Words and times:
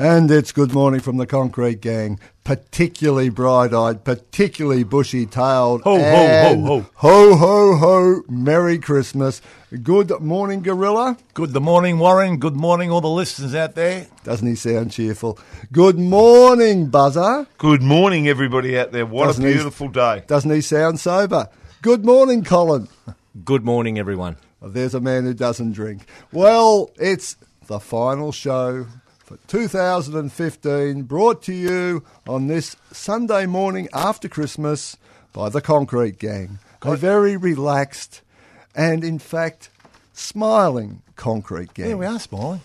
And 0.00 0.30
it's 0.30 0.50
good 0.50 0.72
morning 0.72 1.00
from 1.00 1.18
the 1.18 1.26
Concrete 1.26 1.82
Gang. 1.82 2.18
Particularly 2.42 3.28
bright 3.28 3.74
eyed, 3.74 4.02
particularly 4.02 4.82
bushy 4.82 5.26
tailed. 5.26 5.82
Ho, 5.82 5.98
ho, 5.98 6.26
ho, 6.26 6.60
ho. 6.64 6.86
Ho, 6.94 7.36
ho, 7.36 7.76
ho. 7.76 8.22
Merry 8.26 8.78
Christmas. 8.78 9.42
Good 9.82 10.18
morning, 10.22 10.62
Gorilla. 10.62 11.18
Good 11.34 11.54
morning, 11.54 11.98
Warren. 11.98 12.38
Good 12.38 12.56
morning, 12.56 12.90
all 12.90 13.02
the 13.02 13.08
listeners 13.10 13.54
out 13.54 13.74
there. 13.74 14.06
Doesn't 14.24 14.48
he 14.48 14.54
sound 14.54 14.90
cheerful? 14.90 15.38
Good 15.70 15.98
morning, 15.98 16.86
Buzzer. 16.88 17.46
Good 17.58 17.82
morning, 17.82 18.26
everybody 18.26 18.78
out 18.78 18.92
there. 18.92 19.04
What 19.04 19.26
Doesn't 19.26 19.44
a 19.44 19.48
he- 19.48 19.52
beautiful 19.52 19.88
day. 19.88 20.24
Doesn't 20.26 20.50
he 20.50 20.62
sound 20.62 20.98
sober? 20.98 21.50
Good 21.82 22.06
morning, 22.06 22.42
Colin. 22.42 22.88
Good 23.44 23.66
morning, 23.66 23.98
everyone. 23.98 24.38
There's 24.62 24.94
a 24.94 25.00
man 25.00 25.24
who 25.24 25.34
doesn't 25.34 25.72
drink. 25.72 26.06
Well, 26.32 26.90
it's 26.96 27.36
the 27.66 27.78
final 27.80 28.32
show 28.32 28.86
for 29.30 29.38
2015, 29.46 31.02
brought 31.02 31.40
to 31.44 31.52
you 31.52 32.02
on 32.26 32.48
this 32.48 32.74
Sunday 32.90 33.46
morning 33.46 33.88
after 33.92 34.28
Christmas 34.28 34.96
by 35.32 35.48
the 35.48 35.60
Concrete 35.60 36.18
Gang. 36.18 36.58
A 36.82 36.96
very 36.96 37.36
relaxed 37.36 38.22
and, 38.74 39.04
in 39.04 39.20
fact, 39.20 39.70
smiling 40.14 41.02
Concrete 41.14 41.74
Gang. 41.74 41.90
Yeah, 41.90 41.94
we 41.94 42.06
are 42.06 42.18
smiling. 42.18 42.62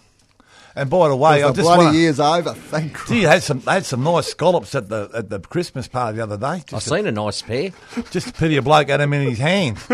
And 0.75 0.89
by 0.89 1.07
the 1.07 1.15
way, 1.15 1.43
I 1.43 1.49
the 1.49 1.53
just 1.53 1.67
bloody 1.67 1.83
want 1.83 1.93
to. 1.93 1.99
year's 1.99 2.19
over, 2.19 2.53
thank 2.53 2.93
Gee, 2.93 2.93
Christ. 2.93 3.11
you 3.13 3.27
had 3.27 3.43
some 3.43 3.61
had 3.61 3.85
some 3.85 4.03
nice 4.03 4.25
scallops 4.27 4.73
at 4.73 4.89
the 4.89 5.09
at 5.13 5.29
the 5.29 5.39
Christmas 5.39 5.87
party 5.87 6.17
the 6.17 6.23
other 6.23 6.35
day. 6.37 6.45
I've 6.47 6.65
Just, 6.65 6.89
seen 6.89 7.05
a 7.05 7.11
nice 7.11 7.41
pair. 7.43 7.69
just 8.11 8.27
a 8.29 8.33
pity 8.33 8.57
a 8.57 8.61
bloke 8.61 8.89
had 8.89 8.99
them 8.99 9.13
in 9.13 9.29
his 9.29 9.37
hand. 9.39 9.77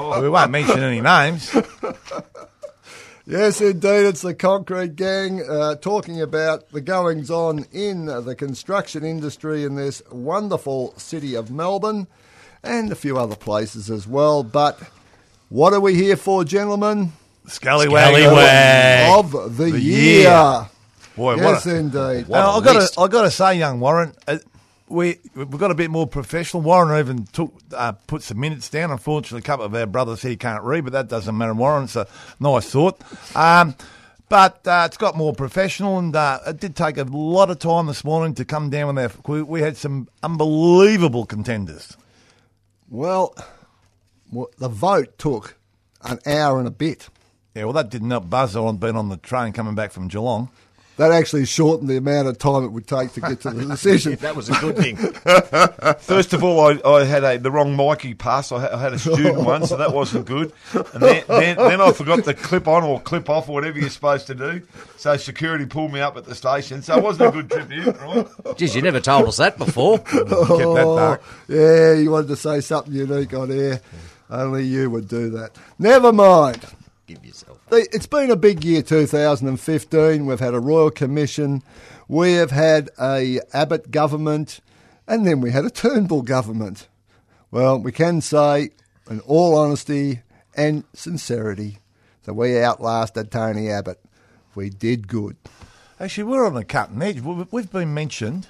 Oh, 0.00 0.22
we 0.22 0.28
won't 0.28 0.52
mention 0.52 0.78
any 0.78 1.00
names. 1.00 1.50
Yes, 3.30 3.60
indeed, 3.60 4.06
it's 4.06 4.22
the 4.22 4.32
Concrete 4.32 4.96
Gang 4.96 5.42
uh, 5.46 5.74
talking 5.74 6.22
about 6.22 6.70
the 6.70 6.80
goings 6.80 7.30
on 7.30 7.66
in 7.72 8.06
the 8.06 8.34
construction 8.34 9.04
industry 9.04 9.64
in 9.64 9.74
this 9.74 10.00
wonderful 10.10 10.94
city 10.96 11.34
of 11.34 11.50
Melbourne 11.50 12.06
and 12.62 12.90
a 12.90 12.94
few 12.94 13.18
other 13.18 13.36
places 13.36 13.90
as 13.90 14.06
well. 14.06 14.42
But 14.42 14.80
what 15.50 15.74
are 15.74 15.80
we 15.80 15.94
here 15.94 16.16
for, 16.16 16.42
gentlemen? 16.42 17.12
Scallywag. 17.46 18.14
Scallywag. 18.14 19.10
Of 19.18 19.56
the, 19.58 19.72
The 19.72 19.78
year. 19.78 20.20
year. 20.22 20.68
Boy, 21.14 21.34
yes, 21.34 21.44
what 21.44 21.66
a, 21.66 21.76
indeed. 21.76 22.28
What 22.28 22.38
Now, 22.38 22.50
I 22.52 22.64
got 22.64 22.76
list. 22.76 22.94
to 22.94 23.00
I 23.00 23.08
got 23.08 23.22
to 23.22 23.30
say, 23.30 23.58
young 23.58 23.78
Warren, 23.80 24.14
uh, 24.26 24.38
we 24.90 25.18
we've 25.34 25.50
got 25.50 25.70
a 25.70 25.74
bit 25.74 25.90
more 25.90 26.06
professional. 26.06 26.62
Warren 26.62 26.98
even 26.98 27.26
took 27.26 27.52
uh, 27.72 27.92
put 27.92 28.22
some 28.22 28.40
minutes 28.40 28.68
down. 28.68 28.90
Unfortunately, 28.90 29.40
a 29.40 29.42
couple 29.42 29.66
of 29.66 29.74
our 29.74 29.86
brothers 29.86 30.22
here 30.22 30.36
can't 30.36 30.62
read, 30.62 30.84
but 30.84 30.92
that 30.92 31.08
doesn't 31.08 31.36
matter. 31.36 31.54
Warren, 31.54 31.84
it's 31.84 31.96
a 31.96 32.06
nice 32.40 32.70
thought. 32.70 33.00
Um, 33.36 33.74
but 34.28 34.66
uh, 34.66 34.84
it's 34.86 34.98
got 34.98 35.16
more 35.16 35.32
professional, 35.32 35.98
and 35.98 36.14
uh, 36.14 36.40
it 36.46 36.60
did 36.60 36.76
take 36.76 36.98
a 36.98 37.04
lot 37.04 37.50
of 37.50 37.58
time 37.58 37.86
this 37.86 38.04
morning 38.04 38.34
to 38.34 38.44
come 38.44 38.68
down 38.70 38.94
with 38.94 39.04
our. 39.04 39.32
We, 39.32 39.42
we 39.42 39.60
had 39.62 39.76
some 39.76 40.08
unbelievable 40.22 41.24
contenders. 41.24 41.96
Well, 42.90 43.34
the 44.58 44.68
vote 44.68 45.18
took 45.18 45.56
an 46.02 46.18
hour 46.26 46.58
and 46.58 46.68
a 46.68 46.72
bit. 46.72 47.08
Yeah, 47.54 47.64
well, 47.64 47.72
that 47.74 47.90
didn't 47.90 48.10
help 48.10 48.28
Buzz 48.30 48.54
on 48.54 48.76
being 48.76 48.96
on 48.96 49.08
the 49.08 49.16
train 49.16 49.52
coming 49.52 49.74
back 49.74 49.92
from 49.92 50.08
Geelong. 50.08 50.50
That 50.98 51.12
actually 51.12 51.46
shortened 51.46 51.88
the 51.88 51.96
amount 51.96 52.26
of 52.26 52.38
time 52.38 52.64
it 52.64 52.72
would 52.72 52.88
take 52.88 53.12
to 53.12 53.20
get 53.20 53.40
to 53.42 53.50
the 53.50 53.64
decision. 53.76 54.16
That 54.16 54.34
was 54.34 54.48
a 54.48 54.52
good 54.54 54.76
thing. 54.76 54.96
First 56.00 56.32
of 56.32 56.42
all, 56.42 56.60
I, 56.60 56.80
I 56.84 57.04
had 57.04 57.22
a, 57.22 57.38
the 57.38 57.52
wrong 57.52 57.76
Myki 57.76 58.18
pass. 58.18 58.50
I 58.50 58.62
had, 58.62 58.72
I 58.72 58.80
had 58.80 58.92
a 58.94 58.98
student 58.98 59.38
one, 59.38 59.64
so 59.64 59.76
that 59.76 59.92
wasn't 59.92 60.26
good. 60.26 60.52
And 60.74 61.00
then, 61.00 61.24
then, 61.28 61.56
then 61.56 61.80
I 61.80 61.92
forgot 61.92 62.24
to 62.24 62.34
clip 62.34 62.66
on 62.66 62.82
or 62.82 63.00
clip 63.00 63.30
off 63.30 63.48
or 63.48 63.52
whatever 63.52 63.78
you're 63.78 63.90
supposed 63.90 64.26
to 64.26 64.34
do. 64.34 64.62
So 64.96 65.16
security 65.16 65.66
pulled 65.66 65.92
me 65.92 66.00
up 66.00 66.16
at 66.16 66.24
the 66.24 66.34
station. 66.34 66.82
So 66.82 66.98
it 66.98 67.02
wasn't 67.04 67.28
a 67.28 67.32
good 67.42 67.48
tribute, 67.48 67.96
right? 68.00 68.26
Jeez, 68.56 68.74
you 68.74 68.82
never 68.82 68.98
told 68.98 69.28
us 69.28 69.36
that 69.36 69.56
before. 69.56 69.98
Kept 70.00 70.28
that 70.28 70.94
dark. 70.96 71.22
Oh, 71.24 71.44
yeah, 71.46 71.92
you 71.92 72.10
wanted 72.10 72.28
to 72.28 72.36
say 72.36 72.60
something 72.60 72.92
unique 72.92 73.32
on 73.34 73.52
air. 73.52 73.80
Only 74.28 74.64
you 74.64 74.90
would 74.90 75.06
do 75.06 75.30
that. 75.30 75.52
Never 75.78 76.12
mind. 76.12 76.66
Give 77.08 77.24
yourself. 77.24 77.58
It's 77.72 78.06
been 78.06 78.30
a 78.30 78.36
big 78.36 78.62
year, 78.64 78.82
2015. 78.82 80.26
We've 80.26 80.38
had 80.38 80.52
a 80.52 80.60
royal 80.60 80.90
commission. 80.90 81.62
We 82.06 82.34
have 82.34 82.50
had 82.50 82.90
a 83.00 83.40
Abbott 83.54 83.90
government, 83.90 84.60
and 85.06 85.26
then 85.26 85.40
we 85.40 85.50
had 85.50 85.64
a 85.64 85.70
Turnbull 85.70 86.20
government. 86.20 86.86
Well, 87.50 87.78
we 87.80 87.92
can 87.92 88.20
say, 88.20 88.72
in 89.08 89.20
all 89.20 89.56
honesty 89.56 90.20
and 90.54 90.84
sincerity, 90.92 91.78
that 92.24 92.34
we 92.34 92.60
outlasted 92.62 93.30
Tony 93.30 93.70
Abbott. 93.70 94.00
We 94.54 94.68
did 94.68 95.08
good. 95.08 95.36
Actually, 95.98 96.24
we're 96.24 96.46
on 96.46 96.52
the 96.54 96.64
cutting 96.64 97.00
edge. 97.00 97.20
We- 97.22 97.46
We've 97.50 97.72
been 97.72 97.94
mentioned 97.94 98.48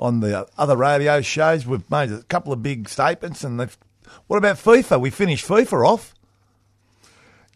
on 0.00 0.18
the 0.18 0.48
other 0.58 0.76
radio 0.76 1.20
shows. 1.20 1.66
We've 1.68 1.88
made 1.88 2.10
a 2.10 2.24
couple 2.24 2.52
of 2.52 2.64
big 2.64 2.88
statements, 2.88 3.44
and 3.44 3.60
they've. 3.60 3.78
What 4.26 4.38
about 4.38 4.56
FIFA? 4.56 5.00
We 5.00 5.10
finished 5.10 5.46
FIFA 5.46 5.86
off. 5.88 6.14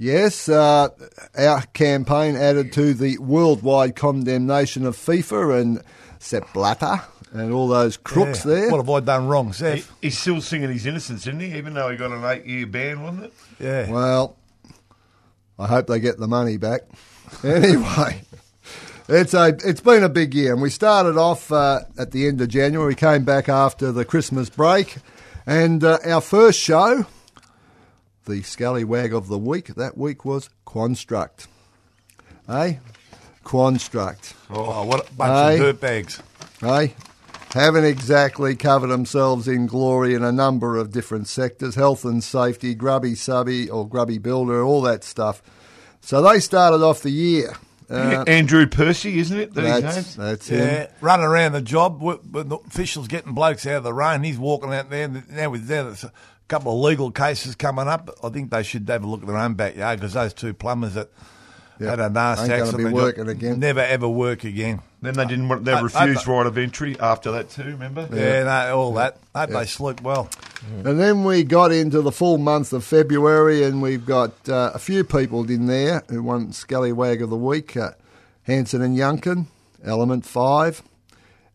Yes, 0.03 0.49
uh, 0.49 0.89
our 1.37 1.61
campaign 1.75 2.35
added 2.35 2.73
to 2.73 2.95
the 2.95 3.19
worldwide 3.19 3.97
condemnation 3.97 4.87
of 4.87 4.97
FIFA 4.97 5.61
and 5.61 5.83
Sepp 6.19 6.51
Blatter 6.55 7.03
and 7.33 7.53
all 7.53 7.69
those 7.69 7.99
crooks 7.99 8.47
Yeah. 8.47 8.55
there. 8.55 8.71
What 8.71 8.79
have 8.79 8.89
I 8.89 9.01
done 9.01 9.29
wrong, 9.29 9.53
He, 9.53 9.85
he's 10.01 10.19
still 10.19 10.41
singing 10.41 10.71
his 10.71 10.87
innocence, 10.87 11.27
isn't 11.27 11.41
he? 11.41 11.55
Even 11.59 11.75
though 11.75 11.91
he 11.91 11.99
got 11.99 12.13
an 12.13 12.25
eight 12.25 12.47
year 12.47 12.67
ban, 12.67 13.03
wasn't 13.03 13.25
it? 13.25 13.33
Yeah. 13.61 13.91
Well, 13.91 14.37
I 15.59 15.67
hope 15.67 15.87
they 15.87 16.01
get 16.01 16.19
the 16.19 16.29
money 16.29 16.57
back. 16.57 16.81
Anyway, 17.45 18.23
It's 19.07 19.35
a 19.35 19.49
it's 19.65 19.83
been 19.83 20.03
a 20.03 20.09
big 20.09 20.35
year, 20.35 20.53
and 20.55 20.63
we 20.63 20.71
started 20.71 21.17
off 21.19 21.53
uh, 21.53 21.81
at 21.99 22.11
the 22.13 22.27
end 22.27 22.41
of 22.41 22.49
January. 22.49 22.89
We 22.89 22.95
came 22.95 23.25
back 23.25 23.49
after 23.51 23.93
the 23.93 24.05
Christmas 24.07 24.49
break, 24.49 24.97
and 25.47 25.85
uh, 25.85 25.99
our 26.07 26.21
first 26.23 26.59
show, 26.59 27.05
the 28.27 28.43
Scallywag 28.43 29.13
of 29.13 29.29
the 29.29 29.39
week, 29.39 29.69
that 29.75 29.97
week 29.97 30.25
was 30.25 30.51
Quanstruct. 30.67 31.47
Eh? 32.49 32.75
Quanstruct. 33.45 34.35
Oh, 34.51 34.85
what 34.85 35.09
a 35.09 35.13
bunch 35.15 35.31
Aye. 35.31 35.53
of 35.53 35.81
dirtbags. 35.81 36.21
eh? 36.63 36.89
Haven't 37.53 37.85
exactly 37.85 38.55
covered 38.55 38.89
themselves 38.89 39.49
in 39.49 39.67
glory 39.67 40.15
in 40.15 40.23
a 40.23 40.31
number 40.31 40.77
of 40.77 40.93
different 40.93 41.27
sectors 41.27 41.75
health 41.75 42.05
and 42.05 42.23
safety, 42.23 42.75
grubby 42.75 43.17
subby 43.17 43.69
or 43.69 43.89
grubby 43.89 44.19
builder, 44.19 44.63
all 44.63 44.83
that 44.83 45.03
stuff. 45.03 45.43
So 46.01 46.23
they 46.23 46.39
started 46.39 46.83
off 46.83 47.03
the 47.03 47.11
year. 47.11 47.55
Uh, 47.91 48.23
Andrew 48.29 48.69
Percy, 48.69 49.19
isn't 49.19 49.37
it? 49.37 49.55
That 49.55 49.83
that's 49.83 50.15
that's 50.15 50.49
Yeah, 50.49 50.65
him. 50.85 50.89
running 51.01 51.27
around 51.27 51.53
the 51.53 51.61
job 51.61 52.01
the 52.01 52.57
officials 52.69 53.09
getting 53.09 53.33
blokes 53.35 53.67
out 53.67 53.79
of 53.79 53.83
the 53.83 53.93
rain. 53.93 54.23
He's 54.23 54.39
walking 54.39 54.73
out 54.73 54.91
there. 54.91 55.07
and 55.07 55.29
Now 55.29 55.51
with 55.51 55.67
there, 55.67 55.93
couple 56.51 56.73
of 56.75 56.81
legal 56.81 57.11
cases 57.11 57.55
coming 57.55 57.87
up. 57.89 58.11
I 58.23 58.29
think 58.29 58.51
they 58.51 58.63
should 58.63 58.89
have 58.89 59.05
a 59.05 59.07
look 59.07 59.23
at 59.23 59.27
their 59.29 59.37
own 59.39 59.55
backyard 59.55 60.01
because 60.01 60.13
those 60.15 60.35
two 60.35 60.53
plumbers 60.53 60.95
that 60.95 61.09
Yeah, 61.79 61.91
had 61.91 62.01
a 62.01 62.11
nasty 62.11 62.45
ain't 62.53 62.53
accident 62.63 62.79
be 62.79 62.85
got- 62.91 62.93
working 62.93 63.29
again. 63.29 63.59
Never 63.61 63.81
ever 63.81 64.09
work 64.09 64.45
again. 64.45 64.81
Then 65.01 65.15
they 65.15 65.25
didn't. 65.25 65.65
They 65.65 65.73
I- 65.73 65.81
refused 65.81 66.29
I- 66.29 66.33
right 66.33 66.47
of 66.47 66.59
entry 66.59 66.99
after 67.01 67.31
that 67.31 67.49
too. 67.51 67.63
Remember? 67.63 68.07
Yeah, 68.13 68.43
no, 68.45 68.77
all 68.79 68.93
that. 68.95 69.17
Hope 69.35 69.51
they 69.51 69.65
sleep 69.65 70.03
well. 70.03 70.29
And 70.85 71.01
then 71.01 71.25
we 71.25 71.43
got 71.43 71.73
into 71.73 72.03
the 72.03 72.13
full 72.13 72.37
month 72.37 72.75
of 72.75 72.85
February, 72.85 73.65
and 73.65 73.81
we've 73.81 74.05
got 74.05 74.33
uh, 74.49 74.73
a 74.75 74.79
few 74.79 75.05
people 75.05 75.49
in 75.51 75.67
there 75.67 76.03
who 76.11 76.23
won 76.23 76.53
Scallywag 76.53 77.23
of 77.23 77.31
the 77.31 77.37
Week 77.37 77.77
uh, 77.79 77.93
Hansen 78.43 78.83
and 78.83 78.95
Yuncken, 78.99 79.47
Element 79.83 80.27
5, 80.27 80.83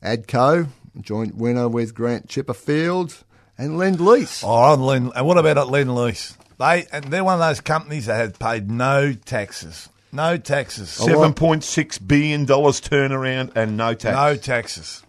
ADCO, 0.02 0.68
joint 1.02 1.36
winner 1.36 1.68
with 1.68 1.94
Grant 1.94 2.28
Chipperfield, 2.28 3.24
and 3.58 3.78
Lend 3.78 4.00
Lease. 4.00 4.44
Oh, 4.44 4.48
on 4.50 4.82
Len, 4.82 5.12
and 5.16 5.26
what 5.26 5.38
about 5.38 5.58
at 5.58 5.68
lend 5.70 5.94
Lease? 5.96 6.38
They 6.58 6.86
and 6.92 7.06
they're 7.06 7.24
one 7.24 7.36
of 7.36 7.40
those 7.40 7.62
companies 7.62 8.06
that 8.06 8.16
had 8.16 8.40
paid 8.40 8.70
no 8.72 9.14
taxes, 9.14 9.90
no 10.12 10.38
taxes, 10.38 10.90
Seven 10.90 11.34
point 11.34 11.64
six 11.64 11.98
billion 11.98 12.46
dollars 12.46 12.80
turnaround 12.82 13.56
and 13.56 13.76
no 13.78 13.94
tax. 13.94 14.16
no 14.16 14.36
taxes. 14.36 15.04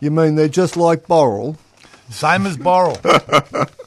You 0.00 0.10
mean 0.10 0.34
they're 0.34 0.48
just 0.48 0.76
like 0.76 1.06
Boral? 1.06 1.56
Same 2.10 2.46
as 2.46 2.56
Boral. 2.56 2.96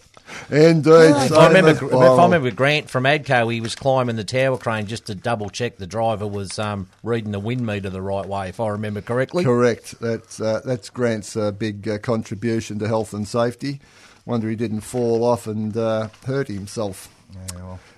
Indeed. 0.50 0.92
If 0.92 1.30
same 1.30 1.38
I 1.38 1.48
remember, 1.48 1.70
as 1.70 1.82
if 1.82 1.94
I 1.94 2.24
remember 2.24 2.52
Grant 2.52 2.90
from 2.90 3.04
Adco, 3.04 3.54
he 3.54 3.62
was 3.62 3.76
climbing 3.76 4.16
the 4.16 4.24
tower 4.24 4.58
crane 4.58 4.88
just 4.88 5.06
to 5.08 5.16
double 5.16 5.50
check 5.50 5.78
the 5.78 5.88
driver 5.88 6.28
was 6.28 6.58
um, 6.60 6.90
reading 7.04 7.32
the 7.32 7.40
wind 7.40 7.66
meter 7.66 7.90
the 7.90 8.02
right 8.02 8.26
way. 8.26 8.50
If 8.50 8.60
I 8.60 8.70
remember 8.70 9.02
correctly. 9.02 9.44
Correct. 9.44 10.00
That's 10.00 10.40
uh, 10.40 10.62
that's 10.66 10.90
Grant's 10.90 11.36
uh, 11.36 11.52
big 11.52 11.88
uh, 11.88 11.98
contribution 12.00 12.80
to 12.80 12.88
health 12.88 13.14
and 13.14 13.28
safety. 13.28 13.80
Wonder 14.26 14.50
he 14.50 14.56
didn't 14.56 14.82
fall 14.82 15.24
off 15.24 15.48
and 15.48 15.76
uh, 15.76 16.10
hurt 16.26 16.48
himself. 16.48 17.10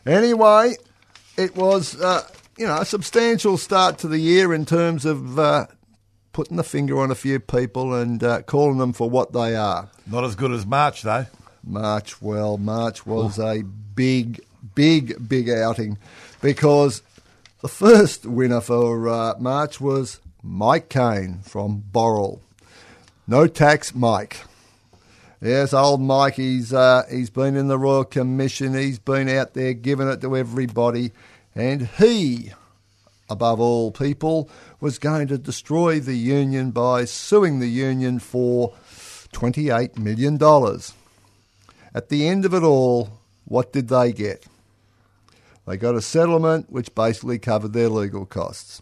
Anyway, 0.05 0.75
it 1.37 1.55
was 1.55 1.99
uh, 2.01 2.27
you 2.57 2.65
know 2.65 2.77
a 2.77 2.85
substantial 2.85 3.57
start 3.57 3.97
to 3.99 4.07
the 4.07 4.19
year 4.19 4.53
in 4.53 4.65
terms 4.65 5.05
of 5.05 5.37
uh, 5.39 5.67
putting 6.33 6.57
the 6.57 6.63
finger 6.63 6.99
on 6.99 7.11
a 7.11 7.15
few 7.15 7.39
people 7.39 7.93
and 7.93 8.23
uh, 8.23 8.41
calling 8.43 8.77
them 8.77 8.93
for 8.93 9.09
what 9.09 9.33
they 9.33 9.55
are. 9.55 9.89
Not 10.07 10.23
as 10.23 10.35
good 10.35 10.51
as 10.51 10.65
March 10.65 11.01
though. 11.01 11.25
March, 11.63 12.21
well, 12.21 12.57
March 12.57 13.05
was 13.05 13.37
a 13.39 13.63
big, 13.95 14.41
big, 14.75 15.27
big 15.27 15.49
outing 15.49 15.97
because 16.41 17.03
the 17.61 17.67
first 17.67 18.25
winner 18.25 18.61
for 18.61 19.07
uh, 19.07 19.35
March 19.39 19.79
was 19.79 20.19
Mike 20.41 20.89
Kane 20.89 21.39
from 21.43 21.83
Boral. 21.91 22.39
No 23.27 23.47
tax, 23.47 23.93
Mike. 23.93 24.37
Yes, 25.39 25.73
old 25.73 26.01
Mike. 26.01 26.35
He's 26.35 26.73
uh, 26.73 27.03
he's 27.09 27.29
been 27.29 27.55
in 27.55 27.67
the 27.67 27.77
Royal 27.77 28.03
Commission. 28.05 28.73
He's 28.73 28.99
been 28.99 29.29
out 29.29 29.53
there 29.53 29.73
giving 29.73 30.07
it 30.07 30.21
to 30.21 30.37
everybody, 30.37 31.11
and 31.55 31.87
he, 31.87 32.51
above 33.29 33.59
all 33.59 33.91
people, 33.91 34.49
was 34.79 34.99
going 34.99 35.27
to 35.27 35.37
destroy 35.37 35.99
the 35.99 36.15
union 36.15 36.71
by 36.71 37.05
suing 37.05 37.59
the 37.59 37.69
union 37.69 38.19
for 38.19 38.73
twenty-eight 39.31 39.97
million 39.97 40.37
dollars. 40.37 40.93
At 41.93 42.09
the 42.09 42.27
end 42.27 42.45
of 42.45 42.53
it 42.53 42.63
all, 42.63 43.09
what 43.45 43.73
did 43.73 43.89
they 43.89 44.13
get? 44.13 44.45
They 45.67 45.77
got 45.77 45.95
a 45.95 46.01
settlement 46.01 46.71
which 46.71 46.95
basically 46.95 47.39
covered 47.39 47.73
their 47.73 47.89
legal 47.89 48.25
costs. 48.25 48.81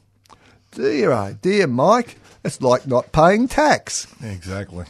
Dear, 0.71 1.11
oh 1.11 1.35
dear, 1.41 1.67
Mike, 1.67 2.17
it's 2.43 2.61
like 2.61 2.87
not 2.87 3.11
paying 3.11 3.47
tax. 3.47 4.07
Exactly. 4.23 4.85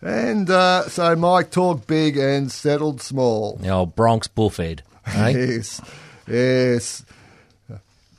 And 0.00 0.48
uh, 0.48 0.88
so 0.88 1.16
Mike 1.16 1.50
talked 1.50 1.86
big 1.86 2.16
and 2.16 2.50
settled 2.52 3.00
small. 3.00 3.56
The 3.56 3.70
old 3.70 3.96
Bronx 3.96 4.28
buffhead. 4.28 4.80
Eh? 5.06 5.30
Yes, 5.36 5.80
yes. 6.26 7.04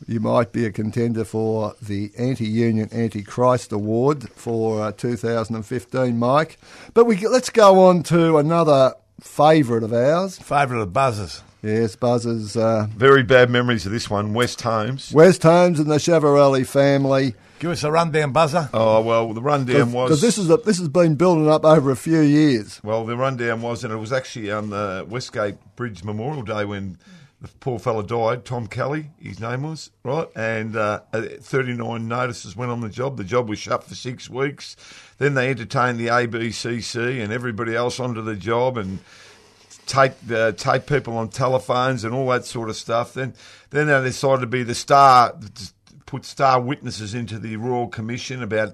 You 0.07 0.21
might 0.21 0.53
be 0.53 0.65
a 0.65 0.71
contender 0.71 1.25
for 1.25 1.75
the 1.81 2.11
Anti-Union 2.17 2.87
Anti-Christ 2.93 3.73
Award 3.73 4.29
for 4.29 4.81
uh, 4.81 4.91
2015, 4.93 6.17
Mike. 6.17 6.57
But 6.93 7.05
we 7.05 7.17
let's 7.27 7.49
go 7.49 7.87
on 7.87 8.03
to 8.03 8.37
another 8.37 8.93
favourite 9.19 9.83
of 9.83 9.93
ours. 9.93 10.37
Favourite 10.39 10.81
of 10.81 10.93
buzzers. 10.93 11.43
Yes, 11.63 11.95
Buzzers. 11.95 12.55
uh, 12.55 12.87
Very 12.95 13.23
bad 13.23 13.49
memories 13.49 13.85
of 13.85 13.91
this 13.91 14.09
one. 14.09 14.33
West 14.33 14.61
Holmes. 14.61 15.11
West 15.11 15.41
Holmes 15.43 15.79
and 15.79 15.89
the 15.89 15.95
Chavarelli 15.95 16.65
family. 16.65 17.33
Give 17.59 17.71
us 17.71 17.83
a 17.83 17.91
rundown, 17.91 18.31
buzzer. 18.31 18.69
Oh 18.73 19.01
well, 19.01 19.33
the 19.33 19.41
rundown 19.41 19.87
Because 19.87 20.09
was 20.11 20.21
this 20.21 20.37
is 20.37 20.49
a, 20.51 20.57
this 20.57 20.77
has 20.77 20.87
been 20.89 21.15
building 21.15 21.49
up 21.49 21.65
over 21.65 21.89
a 21.89 21.95
few 21.95 22.19
years. 22.19 22.79
well, 22.83 23.03
the 23.05 23.17
rundown 23.17 23.63
was, 23.63 23.83
and 23.83 23.91
it 23.91 23.97
was 23.97 24.13
actually 24.13 24.51
on 24.51 24.69
the 24.69 25.03
Westgate 25.09 25.55
Bridge 25.75 26.03
Memorial 26.03 26.43
Day 26.43 26.63
when 26.65 26.99
the 27.41 27.47
poor 27.59 27.77
fella 27.77 28.03
died. 28.03 28.45
Tom 28.45 28.67
Kelly, 28.67 29.11
his 29.19 29.39
name 29.39 29.63
was 29.63 29.91
right, 30.03 30.27
and 30.35 30.75
uh, 30.75 31.01
39 31.13 32.07
notices 32.07 32.55
went 32.55 32.71
on 32.71 32.81
the 32.81 32.89
job. 32.89 33.17
The 33.17 33.23
job 33.23 33.47
was 33.47 33.59
shut 33.59 33.83
for 33.83 33.95
six 33.95 34.29
weeks. 34.29 34.75
Then 35.17 35.35
they 35.35 35.49
entertained 35.49 35.99
the 35.99 36.07
ABCC 36.07 37.23
and 37.23 37.31
everybody 37.31 37.75
else 37.75 37.99
onto 37.99 38.21
the 38.21 38.35
job 38.35 38.77
and 38.77 38.99
tape 39.85 40.13
uh, 40.31 40.51
people 40.79 41.15
on 41.17 41.29
telephones 41.29 42.03
and 42.03 42.13
all 42.13 42.27
that 42.29 42.45
sort 42.45 42.69
of 42.69 42.75
stuff. 42.75 43.13
Then 43.13 43.33
then 43.69 43.87
they 43.87 44.01
decided 44.01 44.41
to 44.41 44.47
be 44.47 44.63
the 44.63 44.75
star. 44.75 45.37
Put 46.07 46.25
star 46.25 46.59
witnesses 46.59 47.13
into 47.13 47.37
the 47.37 47.57
Royal 47.57 47.87
Commission 47.87 48.41
about 48.41 48.73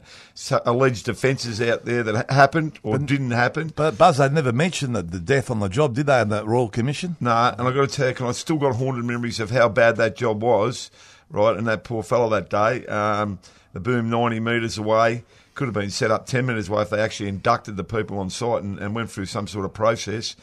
alleged 0.65 1.09
offences 1.09 1.59
out 1.59 1.83
there 1.83 2.03
that 2.03 2.31
happened 2.31 2.79
or 2.83 2.97
didn't 2.97 3.31
happen. 3.31 3.73
But 3.75 3.97
Buzz, 3.97 4.19
they 4.19 4.29
never 4.29 4.53
mentioned 4.53 4.95
that 4.95 5.11
the 5.11 5.19
death 5.19 5.51
on 5.51 5.59
the 5.59 5.67
job, 5.67 5.95
did 5.95 6.05
they, 6.05 6.21
in 6.21 6.29
the 6.29 6.45
Royal 6.45 6.69
Commission? 6.69 7.17
No, 7.19 7.31
and 7.57 7.67
I've 7.67 7.73
got 7.73 7.89
to 7.89 7.95
tell 7.95 8.07
you, 8.09 8.15
and 8.15 8.27
I've 8.27 8.35
still 8.35 8.57
got 8.57 8.75
haunted 8.75 9.03
memories 9.03 9.39
of 9.39 9.49
how 9.49 9.67
bad 9.67 9.97
that 9.97 10.15
job 10.15 10.41
was, 10.41 10.91
right? 11.29 11.57
And 11.57 11.67
that 11.67 11.83
poor 11.83 12.03
fellow 12.03 12.29
that 12.29 12.49
day, 12.49 12.85
um, 12.85 13.39
the 13.73 13.79
boom 13.79 14.09
90 14.09 14.39
metres 14.39 14.77
away, 14.77 15.23
could 15.55 15.65
have 15.65 15.73
been 15.73 15.89
set 15.89 16.11
up 16.11 16.25
10 16.25 16.45
metres 16.45 16.69
away 16.69 16.83
if 16.83 16.89
they 16.89 16.99
actually 16.99 17.29
inducted 17.29 17.77
the 17.77 17.83
people 17.83 18.19
on 18.19 18.29
site 18.29 18.63
and, 18.63 18.79
and 18.79 18.95
went 18.95 19.09
through 19.11 19.25
some 19.25 19.47
sort 19.47 19.65
of 19.65 19.73
process. 19.73 20.35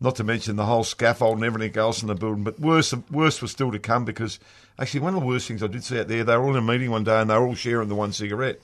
Not 0.00 0.14
to 0.16 0.24
mention 0.24 0.54
the 0.56 0.66
whole 0.66 0.84
scaffold 0.84 1.36
and 1.36 1.44
everything 1.44 1.76
else 1.76 2.02
in 2.02 2.08
the 2.08 2.14
building. 2.14 2.44
But 2.44 2.60
worse, 2.60 2.94
worse 3.10 3.42
was 3.42 3.50
still 3.50 3.72
to 3.72 3.80
come 3.80 4.04
because 4.04 4.38
actually 4.78 5.00
one 5.00 5.14
of 5.14 5.20
the 5.20 5.26
worst 5.26 5.48
things 5.48 5.62
I 5.62 5.66
did 5.66 5.82
see 5.82 5.98
out 5.98 6.06
there, 6.06 6.22
they 6.22 6.36
were 6.36 6.44
all 6.44 6.50
in 6.52 6.56
a 6.56 6.62
meeting 6.62 6.90
one 6.92 7.02
day 7.04 7.20
and 7.20 7.28
they 7.28 7.34
were 7.36 7.46
all 7.46 7.54
sharing 7.56 7.88
the 7.88 7.96
one 7.96 8.12
cigarette. 8.12 8.60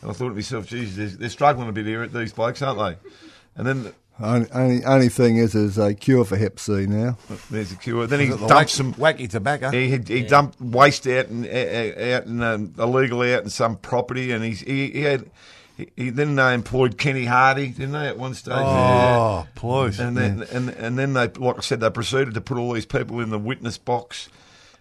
And 0.00 0.10
I 0.10 0.14
thought 0.14 0.30
to 0.30 0.34
myself, 0.34 0.66
geez, 0.66 0.96
they're, 0.96 1.08
they're 1.08 1.28
struggling 1.28 1.68
a 1.68 1.72
bit 1.72 1.84
here, 1.84 2.02
at 2.02 2.12
these 2.12 2.32
blokes, 2.32 2.62
aren't 2.62 2.78
they? 2.78 3.10
And 3.56 3.66
then 3.66 3.92
Only, 4.20 4.50
only, 4.52 4.84
only 4.84 5.08
thing 5.10 5.36
is, 5.36 5.52
there's 5.52 5.76
a 5.76 5.92
cure 5.92 6.24
for 6.24 6.36
Hep 6.36 6.58
C 6.58 6.86
now. 6.86 7.18
there's 7.50 7.72
a 7.72 7.76
cure. 7.76 8.06
Then 8.06 8.20
he 8.20 8.26
The 8.28 8.46
dumped 8.46 8.70
some 8.70 8.94
wacky 8.94 9.28
tobacco. 9.28 9.70
He 9.70 9.90
had, 9.90 10.08
he 10.08 10.22
dumped 10.22 10.60
waste 10.60 11.06
out 11.06 11.26
and 11.26 11.44
out 11.46 12.26
and 12.26 12.42
um, 12.42 12.74
illegal 12.78 13.20
out 13.22 13.42
in 13.42 13.50
some 13.50 13.76
property, 13.76 14.30
and 14.32 14.42
he's, 14.42 14.60
he 14.60 14.90
he 14.90 15.02
had 15.02 15.30
he, 15.78 15.88
he 15.96 16.10
then 16.10 16.34
they 16.34 16.52
employed 16.52 16.98
Kenny 16.98 17.24
Hardy, 17.24 17.68
didn't 17.68 17.92
they, 17.92 18.08
at 18.08 18.18
one 18.18 18.34
stage? 18.34 18.54
Oh, 18.56 19.46
please. 19.54 20.00
And 20.00 20.16
then 20.16 20.44
and 20.52 20.70
and 20.70 20.98
then 20.98 21.12
they, 21.14 21.28
like 21.28 21.56
I 21.56 21.60
said, 21.60 21.80
they 21.80 21.88
proceeded 21.88 22.34
to 22.34 22.40
put 22.40 22.58
all 22.58 22.72
these 22.72 22.84
people 22.84 23.20
in 23.20 23.30
the 23.30 23.38
witness 23.38 23.78
box. 23.78 24.28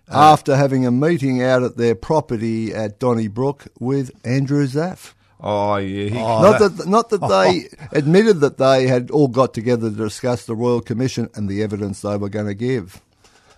Uh, 0.10 0.34
After 0.34 0.58
having 0.58 0.86
a 0.86 0.92
meeting 0.92 1.42
out 1.44 1.62
at 1.64 1.78
their 1.78 1.94
property 1.94 2.74
at 2.74 2.98
Donnybrook 3.00 3.68
with 3.80 4.10
Andrew 4.26 4.66
Zaff. 4.66 5.14
Oh 5.40 5.76
yeah, 5.76 6.10
he, 6.10 6.18
oh, 6.18 6.42
not 6.42 6.60
that, 6.60 6.88
not 6.88 7.10
that 7.12 7.22
they 7.92 7.96
admitted 7.96 8.40
that 8.40 8.58
they 8.58 8.88
had 8.88 9.12
all 9.12 9.28
got 9.28 9.54
together 9.54 9.92
to 9.92 9.96
discuss 9.96 10.46
the 10.46 10.56
Royal 10.56 10.82
Commission 10.82 11.30
and 11.36 11.48
the 11.48 11.62
evidence 11.62 12.02
they 12.02 12.18
were 12.18 12.30
going 12.30 12.48
to 12.48 12.56
give. 12.56 13.02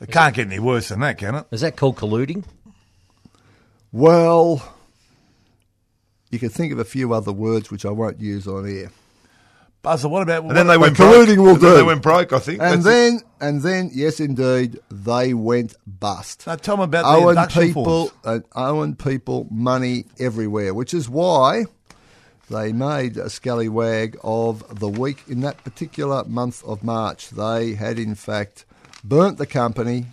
It 0.02 0.12
can't 0.12 0.36
get 0.36 0.48
any 0.48 0.60
worse 0.60 0.90
than 0.90 1.00
that, 1.00 1.18
can 1.18 1.36
it? 1.36 1.46
Is 1.52 1.62
that 1.62 1.78
called 1.78 1.96
colluding? 1.96 2.44
Well, 3.92 4.62
you 6.30 6.40
can 6.40 6.50
think 6.50 6.72
of 6.74 6.80
a 6.80 6.86
few 6.86 7.14
other 7.14 7.32
words 7.32 7.72
which 7.72 7.86
I 7.86 7.90
won't 7.92 8.20
use 8.20 8.48
on 8.48 8.68
air. 8.68 8.92
So 9.98 10.10
what 10.10 10.22
about 10.24 10.44
And 10.44 10.52
then 10.58 10.68
they 10.68 10.74
But 10.76 10.82
went 10.82 10.98
broke. 10.98 11.10
will 11.28 11.50
And 11.54 11.62
then 11.62 11.72
do. 11.72 11.76
They 11.78 11.84
went 11.84 12.02
broke, 12.02 12.34
I 12.34 12.40
think. 12.40 12.62
And 12.62 12.84
That's 12.84 12.86
it. 12.86 12.90
then, 12.90 13.22
and 13.40 13.62
then, 13.62 13.90
yes, 13.94 14.20
indeed, 14.20 14.78
they 14.92 15.34
went 15.34 15.74
bust. 15.88 16.46
Now 16.46 16.56
tell 16.56 16.76
them 16.76 16.84
about 16.84 17.04
the 17.04 17.18
Owing 17.24 17.30
induction 17.30 17.62
people, 17.68 17.84
forms. 18.10 18.12
uh, 18.26 18.40
owing 18.56 18.96
people 18.96 19.48
money 19.50 20.04
everywhere, 20.20 20.74
which 20.74 20.94
is 20.94 21.08
why 21.10 21.64
they 22.50 22.74
made 22.74 23.16
a 23.16 23.30
scallywag 23.30 24.18
of 24.22 24.80
the 24.80 24.90
week 24.90 25.24
in 25.30 25.40
that 25.42 25.64
particular 25.64 26.26
month 26.26 26.62
of 26.66 26.84
March. 26.84 27.30
They 27.30 27.76
had, 27.76 27.98
in 27.98 28.16
fact, 28.16 28.66
burnt 29.04 29.38
the 29.38 29.46
company 29.48 30.08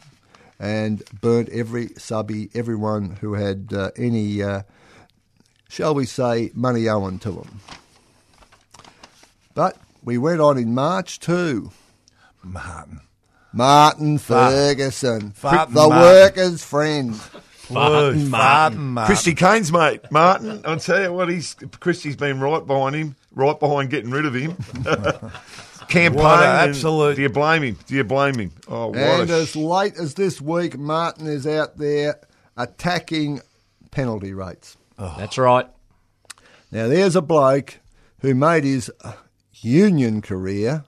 and 0.61 1.03
burnt 1.21 1.49
every 1.49 1.89
subby, 1.99 2.51
everyone 2.55 3.17
who 3.21 3.35
had 3.35 3.73
uh, 3.75 3.91
any, 3.97 4.43
uh, 4.43 4.63
shall 5.69 5.95
we 5.95 6.07
say, 6.07 6.51
money 6.55 6.89
owing 6.89 7.19
to 7.21 7.31
them. 7.33 7.61
But 9.55 9.77
we 10.03 10.19
went 10.19 10.41
on 10.41 10.59
in 10.59 10.75
March 10.75 11.19
too. 11.21 11.71
Martin. 12.43 13.01
Martin 13.53 14.19
Ferguson, 14.19 15.31
Fartin 15.33 15.73
the 15.73 15.89
Martin. 15.89 15.99
workers' 16.03 16.63
friend. 16.63 17.19
Martin. 17.71 18.29
Martin. 18.31 18.87
Martin. 18.89 19.07
Christy 19.07 19.35
Cain's 19.35 19.73
mate, 19.73 20.03
Martin. 20.11 20.61
I'll 20.67 20.79
tell 20.79 21.03
you 21.03 21.13
what, 21.13 21.29
he's 21.31 21.55
Christy's 21.81 22.17
been 22.17 22.39
right 22.39 22.65
behind 22.67 22.95
him, 22.95 23.17
right 23.33 23.59
behind 23.59 23.89
getting 23.91 24.11
rid 24.11 24.27
of 24.27 24.35
him. 24.35 24.57
Campaign. 25.89 26.23
What 26.23 26.41
an 26.43 26.69
absolute- 26.69 27.17
Do 27.17 27.23
you 27.23 27.29
blame 27.31 27.63
him? 27.63 27.79
Do 27.87 27.95
you 27.95 28.05
blame 28.05 28.39
him? 28.39 28.53
Oh, 28.69 28.89
what 28.89 28.97
And 28.99 29.31
a 29.31 29.35
as 29.35 29.51
sh- 29.51 29.57
late 29.57 29.95
as 29.97 30.15
this 30.15 30.41
week, 30.41 30.77
Martin 30.77 31.27
is 31.27 31.47
out 31.47 31.79
there 31.79 32.21
attacking 32.57 33.41
penalty 33.91 34.33
rates. 34.35 34.77
That's 34.99 35.39
right. 35.39 35.69
Now, 36.71 36.89
there's 36.89 37.17
a 37.17 37.23
bloke 37.23 37.79
who 38.21 38.35
made 38.35 38.65
his 38.65 38.91
uh, 39.05 39.13
union 39.53 40.23
career 40.23 40.85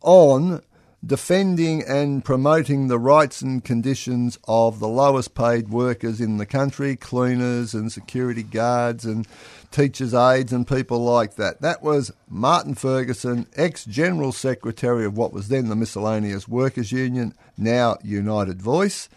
on 0.00 0.62
defending 1.04 1.82
and 1.82 2.24
promoting 2.24 2.88
the 2.88 2.98
rights 2.98 3.40
and 3.40 3.64
conditions 3.64 4.38
of 4.48 4.80
the 4.80 4.88
lowest 4.88 5.34
paid 5.34 5.68
workers 5.68 6.20
in 6.20 6.36
the 6.36 6.46
country, 6.46 6.96
cleaners 6.96 7.74
and 7.74 7.92
security 7.92 8.42
guards 8.42 9.04
and 9.04 9.26
teachers' 9.70 10.14
aides 10.14 10.52
and 10.52 10.66
people 10.66 10.98
like 11.04 11.36
that. 11.36 11.60
That 11.60 11.82
was 11.82 12.12
Martin 12.28 12.74
Ferguson, 12.74 13.46
ex 13.54 13.84
General 13.84 14.32
Secretary 14.32 15.04
of 15.04 15.16
what 15.16 15.32
was 15.32 15.48
then 15.48 15.68
the 15.68 15.76
Miscellaneous 15.76 16.48
Workers 16.48 16.92
Union, 16.92 17.34
now 17.56 17.96
United 18.02 18.60
Voice, 18.60 19.08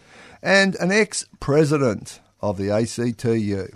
and 0.42 0.74
an 0.76 0.92
ex 0.92 1.24
President 1.40 2.20
of 2.40 2.56
the 2.56 2.70
ACTU. 2.70 3.68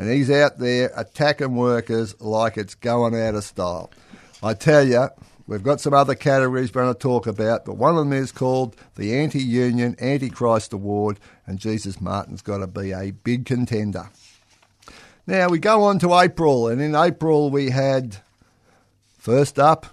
And 0.00 0.08
he's 0.08 0.30
out 0.30 0.56
there 0.56 0.90
attacking 0.96 1.54
workers 1.56 2.18
like 2.22 2.56
it's 2.56 2.74
going 2.74 3.14
out 3.14 3.34
of 3.34 3.44
style. 3.44 3.90
I 4.42 4.54
tell 4.54 4.82
you, 4.82 5.08
we've 5.46 5.62
got 5.62 5.78
some 5.78 5.92
other 5.92 6.14
categories 6.14 6.72
we're 6.72 6.84
going 6.84 6.94
to 6.94 6.98
talk 6.98 7.26
about, 7.26 7.66
but 7.66 7.76
one 7.76 7.90
of 7.90 7.98
them 7.98 8.14
is 8.14 8.32
called 8.32 8.76
the 8.94 9.14
Anti 9.14 9.42
Union 9.42 9.96
Antichrist 10.00 10.72
Award, 10.72 11.20
and 11.46 11.58
Jesus 11.58 12.00
Martin's 12.00 12.40
got 12.40 12.58
to 12.58 12.66
be 12.66 12.92
a 12.92 13.10
big 13.10 13.44
contender. 13.44 14.08
Now 15.26 15.50
we 15.50 15.58
go 15.58 15.82
on 15.82 15.98
to 15.98 16.18
April, 16.18 16.68
and 16.68 16.80
in 16.80 16.94
April 16.94 17.50
we 17.50 17.68
had 17.68 18.16
first 19.18 19.58
up 19.58 19.84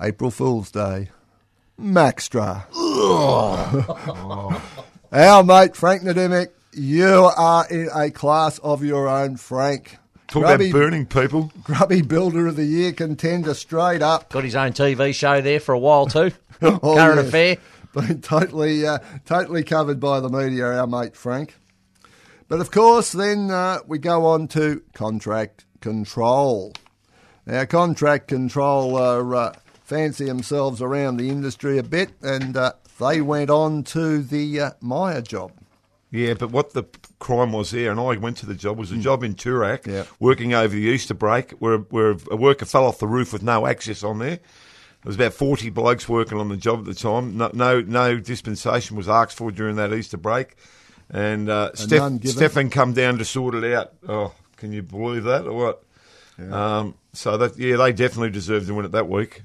April 0.00 0.30
Fool's 0.30 0.70
Day, 0.70 1.10
Maxtra. 1.76 2.66
Oh. 3.04 4.62
Our 5.10 5.42
mate 5.42 5.74
Frank 5.74 6.02
Nadimic, 6.02 6.50
you 6.72 7.30
are 7.36 7.66
in 7.68 7.88
a 7.94 8.10
class 8.10 8.58
of 8.58 8.84
your 8.84 9.08
own, 9.08 9.36
Frank. 9.36 9.98
Talk 10.28 10.44
Grubby, 10.44 10.70
about 10.70 10.78
burning 10.78 11.06
people. 11.06 11.52
Grubby 11.62 12.00
Builder 12.00 12.46
of 12.46 12.56
the 12.56 12.64
Year 12.64 12.92
contender 12.92 13.52
straight 13.54 14.00
up. 14.00 14.30
Got 14.30 14.44
his 14.44 14.56
own 14.56 14.72
TV 14.72 15.14
show 15.14 15.40
there 15.42 15.60
for 15.60 15.72
a 15.74 15.78
while 15.78 16.06
too. 16.06 16.32
Oh, 16.64 16.94
Current 16.94 17.16
yes. 17.16 17.26
affair. 17.26 17.56
Been 17.92 18.20
totally, 18.22 18.86
uh, 18.86 18.98
totally 19.26 19.64
covered 19.64 19.98
by 19.98 20.20
the 20.20 20.28
media, 20.28 20.64
our 20.64 20.86
mate 20.86 21.16
Frank. 21.16 21.56
But 22.46 22.60
of 22.60 22.70
course, 22.70 23.10
then 23.10 23.50
uh, 23.50 23.80
we 23.86 23.98
go 23.98 24.26
on 24.26 24.46
to 24.48 24.80
contract 24.94 25.64
control. 25.80 26.72
Now, 27.46 27.64
contract 27.64 28.28
control 28.28 28.96
uh, 28.96 29.24
uh, 29.36 29.52
fancy 29.82 30.26
themselves 30.26 30.80
around 30.80 31.16
the 31.16 31.30
industry 31.30 31.78
a 31.78 31.82
bit, 31.82 32.12
and 32.22 32.56
uh, 32.56 32.74
they 33.00 33.20
went 33.20 33.50
on 33.50 33.82
to 33.84 34.22
the 34.22 34.60
uh, 34.60 34.70
Maya 34.80 35.20
job. 35.20 35.50
Yeah, 36.12 36.34
but 36.34 36.50
what 36.50 36.74
the 36.74 36.84
crime 37.20 37.52
was 37.52 37.70
there, 37.70 37.90
and 37.90 37.98
I 37.98 38.16
went 38.18 38.36
to 38.38 38.46
the 38.46 38.54
job, 38.54 38.78
was 38.78 38.92
a 38.92 38.96
job 38.98 39.24
in 39.24 39.34
Yeah. 39.86 40.04
working 40.20 40.52
over 40.52 40.68
the 40.74 40.82
Easter 40.82 41.14
break, 41.14 41.52
where, 41.52 41.78
where 41.78 42.16
a 42.30 42.36
worker 42.36 42.66
fell 42.66 42.84
off 42.84 42.98
the 42.98 43.06
roof 43.08 43.32
with 43.32 43.42
no 43.42 43.66
access 43.66 44.04
on 44.04 44.18
there. 44.18 44.36
There 44.36 45.08
was 45.08 45.16
about 45.16 45.32
40 45.32 45.70
blokes 45.70 46.06
working 46.08 46.38
on 46.38 46.50
the 46.50 46.56
job 46.58 46.80
at 46.80 46.84
the 46.84 46.94
time. 46.94 47.38
No, 47.38 47.50
no, 47.54 47.80
no 47.80 48.18
dispensation 48.18 48.94
was 48.96 49.08
asked 49.08 49.36
for 49.38 49.50
during 49.50 49.76
that 49.76 49.92
Easter 49.94 50.18
break. 50.18 50.54
And, 51.08 51.48
uh, 51.48 51.70
none 51.90 52.20
Steph. 52.20 52.30
Stefan 52.36 52.68
come 52.68 52.92
down 52.92 53.16
to 53.16 53.24
sort 53.24 53.54
it 53.54 53.72
out. 53.72 53.94
Oh, 54.06 54.32
can 54.58 54.70
you 54.72 54.82
believe 54.82 55.24
that 55.24 55.46
or 55.46 55.54
what? 55.54 55.82
Um, 56.52 56.94
so, 57.14 57.36
that 57.38 57.58
yeah, 57.58 57.76
they 57.76 57.92
definitely 57.92 58.30
deserved 58.30 58.66
to 58.66 58.74
win 58.74 58.84
it 58.84 58.92
that 58.92 59.08
week. 59.08 59.42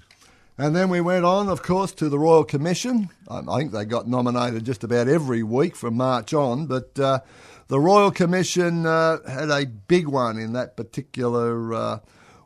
And 0.59 0.75
then 0.75 0.89
we 0.89 1.01
went 1.01 1.23
on, 1.23 1.49
of 1.49 1.61
course, 1.61 1.91
to 1.93 2.09
the 2.09 2.17
Royal 2.17 2.43
Commission. 2.43 3.09
I 3.27 3.39
I 3.47 3.59
think 3.59 3.71
they 3.71 3.85
got 3.85 4.07
nominated 4.07 4.65
just 4.65 4.83
about 4.83 5.07
every 5.07 5.43
week 5.43 5.75
from 5.75 5.95
March 5.95 6.33
on, 6.33 6.65
but 6.65 6.99
uh, 6.99 7.19
the 7.67 7.79
Royal 7.79 8.11
Commission 8.11 8.85
uh, 8.85 9.17
had 9.29 9.49
a 9.49 9.65
big 9.65 10.07
one 10.07 10.39
in 10.39 10.53
that 10.53 10.75
particular 10.75 11.73
uh, 11.73 11.99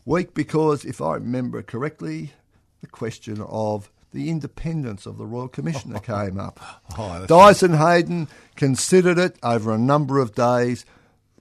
week 0.04 0.34
because, 0.34 0.84
if 0.84 1.00
I 1.02 1.16
remember 1.16 1.62
correctly, 1.62 2.34
the 2.82 2.88
question 2.88 3.42
of 3.42 3.90
the 4.12 4.30
independence 4.30 5.06
of 5.06 5.18
the 5.18 5.26
Royal 5.26 5.48
Commissioner 5.48 6.00
came 6.04 6.38
up. 6.38 6.60
Oh, 6.98 7.26
Dyson 7.28 7.74
Heydon 7.74 8.28
considered 8.58 9.18
it 9.18 9.38
over 9.42 9.72
a 9.72 9.78
number 9.78 10.20
of 10.20 10.36
days, 10.36 10.86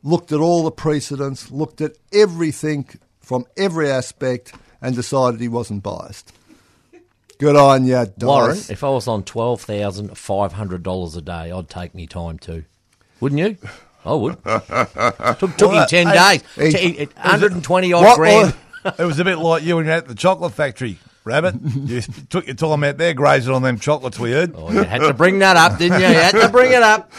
looked 0.04 0.30
at 0.30 0.38
all 0.38 0.62
the 0.62 0.70
precedents, 0.70 1.50
looked 1.50 1.80
at 1.80 1.96
everything 2.12 2.88
from 3.18 3.44
every 3.56 3.90
aspect, 3.90 4.54
and 4.80 4.94
decided 4.94 5.40
he 5.40 5.48
wasn't 5.48 5.82
biased. 5.82 6.32
Good 7.40 7.56
on 7.56 7.86
you, 7.86 7.94
Dyson. 7.94 8.26
Warren, 8.26 8.58
if 8.68 8.84
I 8.84 8.90
was 8.90 9.08
on 9.08 9.24
twelve 9.24 9.62
thousand 9.62 10.16
five 10.18 10.52
hundred 10.52 10.82
dollars 10.82 11.16
a 11.16 11.22
day, 11.22 11.50
I'd 11.50 11.70
take 11.70 11.94
me 11.94 12.06
time 12.06 12.38
too. 12.38 12.64
Wouldn't 13.18 13.40
you? 13.40 13.56
I 14.04 14.12
would. 14.12 14.44
took 15.38 15.56
took 15.56 15.72
him 15.72 15.86
ten 15.88 16.08
hey, 16.08 16.38
days. 16.56 16.74
hey, 16.74 17.08
Hundred 17.16 17.52
and 17.52 17.64
twenty 17.64 17.94
odd 17.94 18.04
What 18.04 18.16
grand. 18.16 18.54
It 18.98 19.04
was 19.04 19.18
a 19.18 19.24
bit 19.24 19.36
like 19.36 19.62
you 19.62 19.76
when 19.76 19.84
you're 19.84 19.94
at 19.94 20.08
the 20.08 20.14
chocolate 20.14 20.54
factory, 20.54 20.98
Rabbit. 21.24 21.54
You 21.62 22.00
took 22.30 22.46
your 22.46 22.56
time 22.56 22.84
out 22.84 22.96
there, 22.96 23.12
grazing 23.12 23.54
on 23.54 23.62
them 23.62 23.78
chocolates 23.78 24.18
we 24.18 24.32
heard. 24.32 24.54
Oh, 24.54 24.70
you 24.70 24.84
had 24.84 25.00
to 25.00 25.12
bring 25.12 25.38
that 25.40 25.56
up, 25.56 25.78
didn't 25.78 26.00
you? 26.00 26.06
You 26.06 26.14
had 26.14 26.32
to 26.32 26.48
bring 26.48 26.72
it 26.72 26.82
up. 26.82 27.12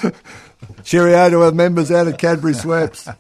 Cheerio 0.84 1.30
to 1.30 1.44
our 1.44 1.51
members 1.51 1.92
out 1.92 2.08
at 2.08 2.18
Cadbury 2.18 2.54
Schweppes. 2.54 3.16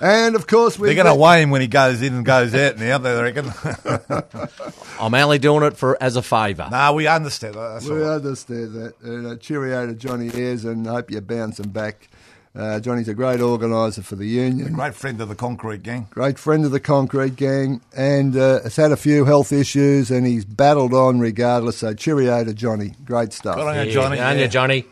And 0.00 0.36
of 0.36 0.46
course, 0.46 0.78
we 0.78 0.86
They're 0.88 1.02
going 1.02 1.06
to 1.06 1.20
weigh 1.20 1.42
him 1.42 1.50
when 1.50 1.60
he 1.60 1.66
goes 1.66 2.02
in 2.02 2.14
and 2.14 2.24
goes 2.24 2.54
out 2.54 2.78
now, 2.78 2.98
they 2.98 3.20
reckon. 3.20 3.52
I'm 5.00 5.14
only 5.14 5.38
doing 5.38 5.64
it 5.64 5.76
for 5.76 6.00
as 6.02 6.16
a 6.16 6.22
favour. 6.22 6.68
nah, 6.70 6.92
we 6.92 7.06
understand 7.06 7.54
that. 7.54 7.68
That's 7.74 7.88
We 7.88 7.98
right. 8.00 8.14
understand 8.16 8.74
that. 8.74 8.94
And, 9.02 9.26
uh, 9.26 9.36
cheerio 9.36 9.86
to 9.86 9.94
Johnny 9.94 10.30
Ayres, 10.32 10.64
and 10.64 10.86
hope 10.86 11.10
you're 11.10 11.20
bouncing 11.20 11.68
back. 11.70 12.08
Uh, 12.56 12.80
Johnny's 12.80 13.08
a 13.08 13.14
great 13.14 13.40
organiser 13.40 14.02
for 14.02 14.16
the 14.16 14.26
union. 14.26 14.66
A 14.68 14.70
Great 14.70 14.94
friend 14.94 15.20
of 15.20 15.28
the 15.28 15.34
concrete 15.36 15.82
gang. 15.82 16.08
Great 16.10 16.38
friend 16.38 16.64
of 16.64 16.70
the 16.72 16.80
Concrete 16.80 17.36
Gang, 17.36 17.80
and 17.96 18.36
uh, 18.36 18.62
has 18.62 18.74
had 18.74 18.90
a 18.90 18.96
few 18.96 19.24
health 19.26 19.52
issues, 19.52 20.10
and 20.10 20.26
he's 20.26 20.44
battled 20.44 20.92
on 20.94 21.20
regardless. 21.20 21.76
So 21.78 21.94
cheerio 21.94 22.42
to 22.42 22.54
Johnny. 22.54 22.94
Great 23.04 23.32
stuff. 23.32 23.56
Good 23.56 23.66
on 23.66 23.74
you, 23.76 23.82
Yeah, 23.82 23.92
Johnny. 23.92 24.16
good 24.16 24.22
on 24.24 24.36
yeah. 24.36 24.42
you, 24.42 24.48
Johnny. 24.48 24.84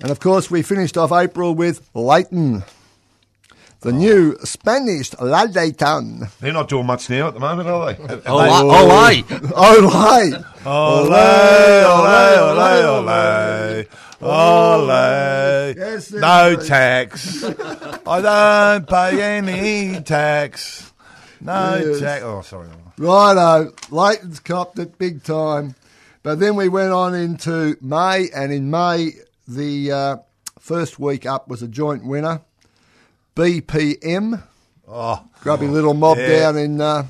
And 0.00 0.10
of 0.10 0.20
course, 0.20 0.50
we 0.50 0.62
finished 0.62 0.98
off 0.98 1.12
April 1.12 1.54
with 1.54 1.88
Leighton, 1.94 2.64
the 3.82 3.92
new 3.92 4.36
Spanish 4.44 5.12
La 5.20 5.42
Leighton. 5.42 6.28
They're 6.40 6.52
not 6.52 6.68
doing 6.68 6.86
much 6.86 7.10
now 7.10 7.28
at 7.28 7.34
the 7.34 7.40
moment, 7.40 7.68
are 7.68 7.92
they? 7.92 8.02
Olay. 8.22 9.22
Olay. 9.22 10.32
Ole! 10.64 11.14
Ole, 11.84 11.84
ole, 11.84 12.60
ole, 12.60 13.08
ole. 13.10 13.84
Ole. 14.22 15.74
Yes, 15.76 16.12
no 16.12 16.50
indeed. 16.52 16.66
tax. 16.68 17.44
I 17.44 18.20
don't 18.22 18.86
pay 18.88 19.20
any 19.38 20.00
tax. 20.02 20.92
No 21.40 21.76
Yes. 21.84 22.00
tax. 22.00 22.22
Oh, 22.24 22.40
sorry. 22.42 22.68
Righto, 22.98 23.72
Leighton's 23.90 24.38
copped 24.38 24.78
it 24.78 24.96
big 24.98 25.24
time. 25.24 25.74
But 26.22 26.38
then 26.38 26.54
we 26.54 26.68
went 26.68 26.92
on 26.92 27.16
into 27.16 27.76
May, 27.80 28.28
and 28.32 28.52
in 28.52 28.70
May, 28.70 29.10
the 29.48 29.90
uh, 29.90 30.16
first 30.60 31.00
week 31.00 31.26
up 31.26 31.48
was 31.48 31.62
a 31.62 31.68
joint 31.68 32.06
winner. 32.06 32.42
BPM, 33.34 34.42
Oh, 34.94 35.24
grubby 35.40 35.66
little 35.68 35.94
mob 35.94 36.18
Yeah. 36.18 36.28
down 36.40 36.58
in. 36.58 36.80
Uh, 36.80 37.02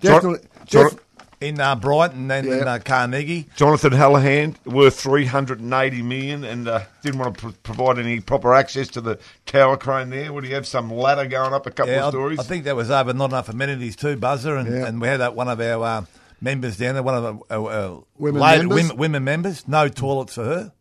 Jon- 0.00 0.12
definitely. 0.14 0.48
Jon- 0.66 0.88
def- 0.90 0.98
in 1.38 1.60
uh, 1.60 1.76
Brighton 1.76 2.30
and 2.30 2.46
in 2.48 2.66
uh, 2.66 2.78
Carnegie. 2.84 3.46
Jonathan 3.56 3.92
Hallahan, 3.92 4.56
worth 4.66 4.98
380 4.98 6.02
million, 6.02 6.42
and 6.44 6.66
uh, 6.66 6.80
didn't 7.02 7.20
want 7.20 7.36
to 7.36 7.40
pr- 7.50 7.54
provide 7.62 7.98
any 7.98 8.20
proper 8.20 8.54
access 8.54 8.88
to 8.88 9.00
the 9.02 9.18
tower 9.44 9.76
crane 9.76 10.08
there. 10.10 10.32
Would 10.32 10.44
he 10.44 10.52
have 10.52 10.66
some 10.66 10.90
ladder 10.90 11.26
going 11.26 11.52
up 11.52 11.66
a 11.66 11.70
couple 11.70 11.92
Yeah, 11.92 12.00
of 12.00 12.06
I, 12.06 12.10
stories? 12.10 12.38
I 12.40 12.42
think 12.42 12.64
that 12.64 12.74
was 12.74 12.90
over 12.90 13.12
not 13.12 13.30
enough 13.30 13.48
amenities 13.50 13.94
too, 13.96 14.16
Buzzer, 14.16 14.56
and, 14.56 14.68
Yeah. 14.68 14.86
and 14.86 15.00
we 15.00 15.06
had 15.08 15.18
that 15.20 15.36
one 15.36 15.48
of 15.48 15.60
our 15.60 15.84
uh, 15.84 16.04
members 16.40 16.78
down 16.78 16.94
there, 16.94 17.02
one 17.02 17.14
of 17.14 17.22
the 17.48 17.54
uh, 17.54 17.62
uh, 17.64 18.00
Women 18.18 18.40
lady- 18.40 18.58
members? 18.66 18.82
women, 18.84 18.96
women 18.96 19.24
members, 19.24 19.68
no 19.68 19.88
toilets 19.88 20.34
for 20.34 20.44
her. 20.44 20.72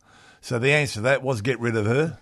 So 0.42 0.58
the 0.58 0.72
answer 0.72 0.96
to 0.96 1.02
that 1.02 1.22
was 1.22 1.42
get 1.42 1.60
rid 1.60 1.76
of 1.76 1.86
her. 1.86 2.18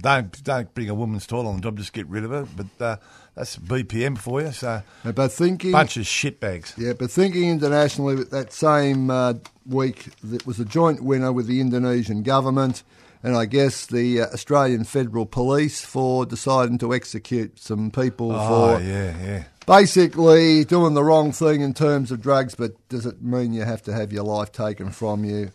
Don't 0.00 0.42
don't 0.44 0.72
bring 0.74 0.88
a 0.88 0.94
woman's 0.94 1.26
toilet 1.26 1.48
on 1.50 1.56
the 1.56 1.62
job, 1.62 1.76
just 1.78 1.92
get 1.92 2.06
rid 2.06 2.24
of 2.24 2.30
her. 2.30 2.46
But 2.56 2.84
uh, 2.84 2.96
that's 3.34 3.56
BPM 3.56 4.16
for 4.18 4.40
you. 4.40 4.52
So 4.52 4.82
But 5.14 5.30
thinking, 5.32 5.72
bunch 5.72 5.96
of 5.96 6.04
shitbags. 6.04 6.72
yeah, 6.78 6.92
but 6.94 7.10
thinking 7.10 7.48
internationally, 7.50 8.24
that 8.24 8.52
same 8.52 9.10
uh, 9.10 9.34
week, 9.66 10.08
it 10.32 10.46
was 10.46 10.58
a 10.60 10.64
joint 10.64 11.02
winner 11.02 11.32
with 11.32 11.46
the 11.46 11.60
Indonesian 11.60 12.22
government, 12.22 12.82
and 13.22 13.36
I 13.36 13.44
guess 13.46 13.86
the 13.86 14.22
uh, 14.22 14.26
Australian 14.26 14.84
Federal 14.84 15.26
Police 15.26 15.84
for 15.84 16.24
deciding 16.24 16.78
to 16.78 16.94
execute 16.94 17.58
some 17.58 17.90
people 17.90 18.32
Oh 18.32 18.76
for 18.76 18.82
yeah, 18.82 19.14
yeah. 19.22 19.44
basically 19.66 20.64
doing 20.64 20.94
the 20.94 21.04
wrong 21.04 21.30
thing 21.32 21.60
in 21.60 21.74
terms 21.74 22.10
of 22.10 22.20
drugs. 22.22 22.54
But 22.54 22.72
does 22.88 23.04
it 23.04 23.22
mean 23.22 23.52
you 23.52 23.62
have 23.64 23.82
to 23.82 23.92
have 23.92 24.12
your 24.12 24.24
life 24.24 24.50
taken 24.52 24.90
from 24.90 25.24
you? 25.24 25.50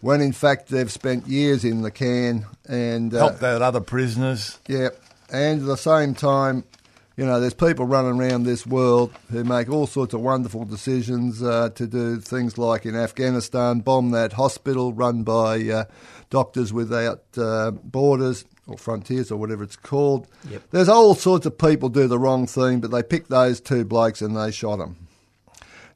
When 0.00 0.20
in 0.20 0.32
fact 0.32 0.68
they've 0.68 0.90
spent 0.90 1.26
years 1.26 1.64
in 1.64 1.82
the 1.82 1.90
can 1.90 2.46
and 2.68 3.12
uh, 3.12 3.18
Helped 3.18 3.42
out 3.42 3.62
other 3.62 3.80
prisoners. 3.80 4.58
Yeah, 4.66 4.90
and 5.30 5.60
at 5.60 5.66
the 5.66 5.76
same 5.76 6.14
time, 6.14 6.64
you 7.16 7.26
know, 7.26 7.38
there's 7.38 7.52
people 7.52 7.84
running 7.84 8.18
around 8.18 8.44
this 8.44 8.66
world 8.66 9.12
who 9.30 9.44
make 9.44 9.68
all 9.68 9.86
sorts 9.86 10.14
of 10.14 10.20
wonderful 10.20 10.64
decisions 10.64 11.42
uh, 11.42 11.68
to 11.74 11.86
do 11.86 12.16
things 12.18 12.56
like 12.56 12.86
in 12.86 12.96
Afghanistan, 12.96 13.80
bomb 13.80 14.12
that 14.12 14.32
hospital 14.32 14.94
run 14.94 15.22
by 15.22 15.60
uh, 15.68 15.84
Doctors 16.30 16.72
Without 16.72 17.22
uh, 17.36 17.72
Borders 17.72 18.46
or 18.66 18.78
Frontiers 18.78 19.30
or 19.30 19.36
whatever 19.36 19.62
it's 19.64 19.76
called. 19.76 20.28
There's 20.70 20.88
all 20.88 21.14
sorts 21.14 21.44
of 21.44 21.58
people 21.58 21.90
do 21.90 22.06
the 22.08 22.18
wrong 22.18 22.46
thing, 22.46 22.80
but 22.80 22.90
they 22.90 23.02
picked 23.02 23.28
those 23.28 23.60
two 23.60 23.84
blokes 23.84 24.22
and 24.22 24.34
they 24.34 24.50
shot 24.50 24.78
them. 24.78 24.96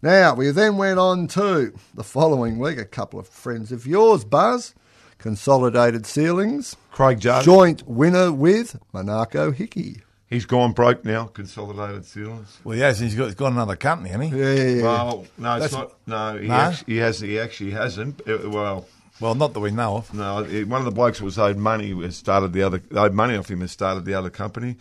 Now, 0.04 0.34
we 0.34 0.50
then 0.50 0.76
went 0.76 0.98
on 0.98 1.28
to 1.28 1.72
the 1.94 2.04
following 2.04 2.58
week, 2.58 2.76
a 2.76 2.84
couple 2.84 3.18
of 3.18 3.26
friends 3.26 3.72
of 3.72 3.86
yours, 3.86 4.22
Buzz, 4.22 4.74
Consolidated 5.16 6.04
Ceilings, 6.04 6.76
Craig 6.92 7.18
Jarvis, 7.20 7.46
joint 7.46 7.88
winner 7.88 8.30
with 8.30 8.78
Monaco 8.92 9.50
Hickey. 9.50 10.02
he's 10.28 10.44
gone 10.44 10.72
broke 10.72 11.06
now, 11.06 11.24
Consolidated 11.28 12.04
Ceilings. 12.04 12.58
Well, 12.64 12.74
he 12.74 12.82
has. 12.82 12.98
He's 13.00 13.14
got, 13.14 13.24
he's 13.24 13.34
got 13.34 13.52
another 13.52 13.76
company, 13.76 14.10
hasn't 14.10 14.34
he? 14.34 14.38
Yeah, 14.38 14.52
yeah, 14.52 14.68
yeah. 14.76 14.82
Well, 14.82 15.26
no, 15.38 15.54
it's 15.56 15.72
That's- 15.72 15.72
not. 15.72 15.92
No, 16.06 16.38
he, 16.38 16.48
No? 16.48 16.54
Actually, 16.54 16.92
he 16.92 17.00
has. 17.00 17.20
He 17.20 17.38
actually 17.40 17.70
hasn't. 17.70 18.20
Uh, 18.28 18.50
well, 18.50 18.86
Well, 19.20 19.34
not 19.34 19.54
that 19.54 19.60
we 19.60 19.70
know 19.70 19.96
of. 19.96 20.12
no. 20.12 20.40
it- 20.44 20.68
One 20.68 20.82
of 20.82 20.84
the 20.84 20.90
blokes 20.90 21.20
that 21.20 21.24
was 21.24 21.38
owed 21.38 21.56
money 21.56 21.98
has 22.02 22.14
started 22.14 22.52
the 22.52 22.62
other. 22.62 22.82
Owed 22.94 23.14
money 23.14 23.36
off 23.38 23.50
him 23.50 23.62
has 23.62 23.70
started 23.72 24.04
the 24.04 24.12
other 24.12 24.28
company. 24.28 24.76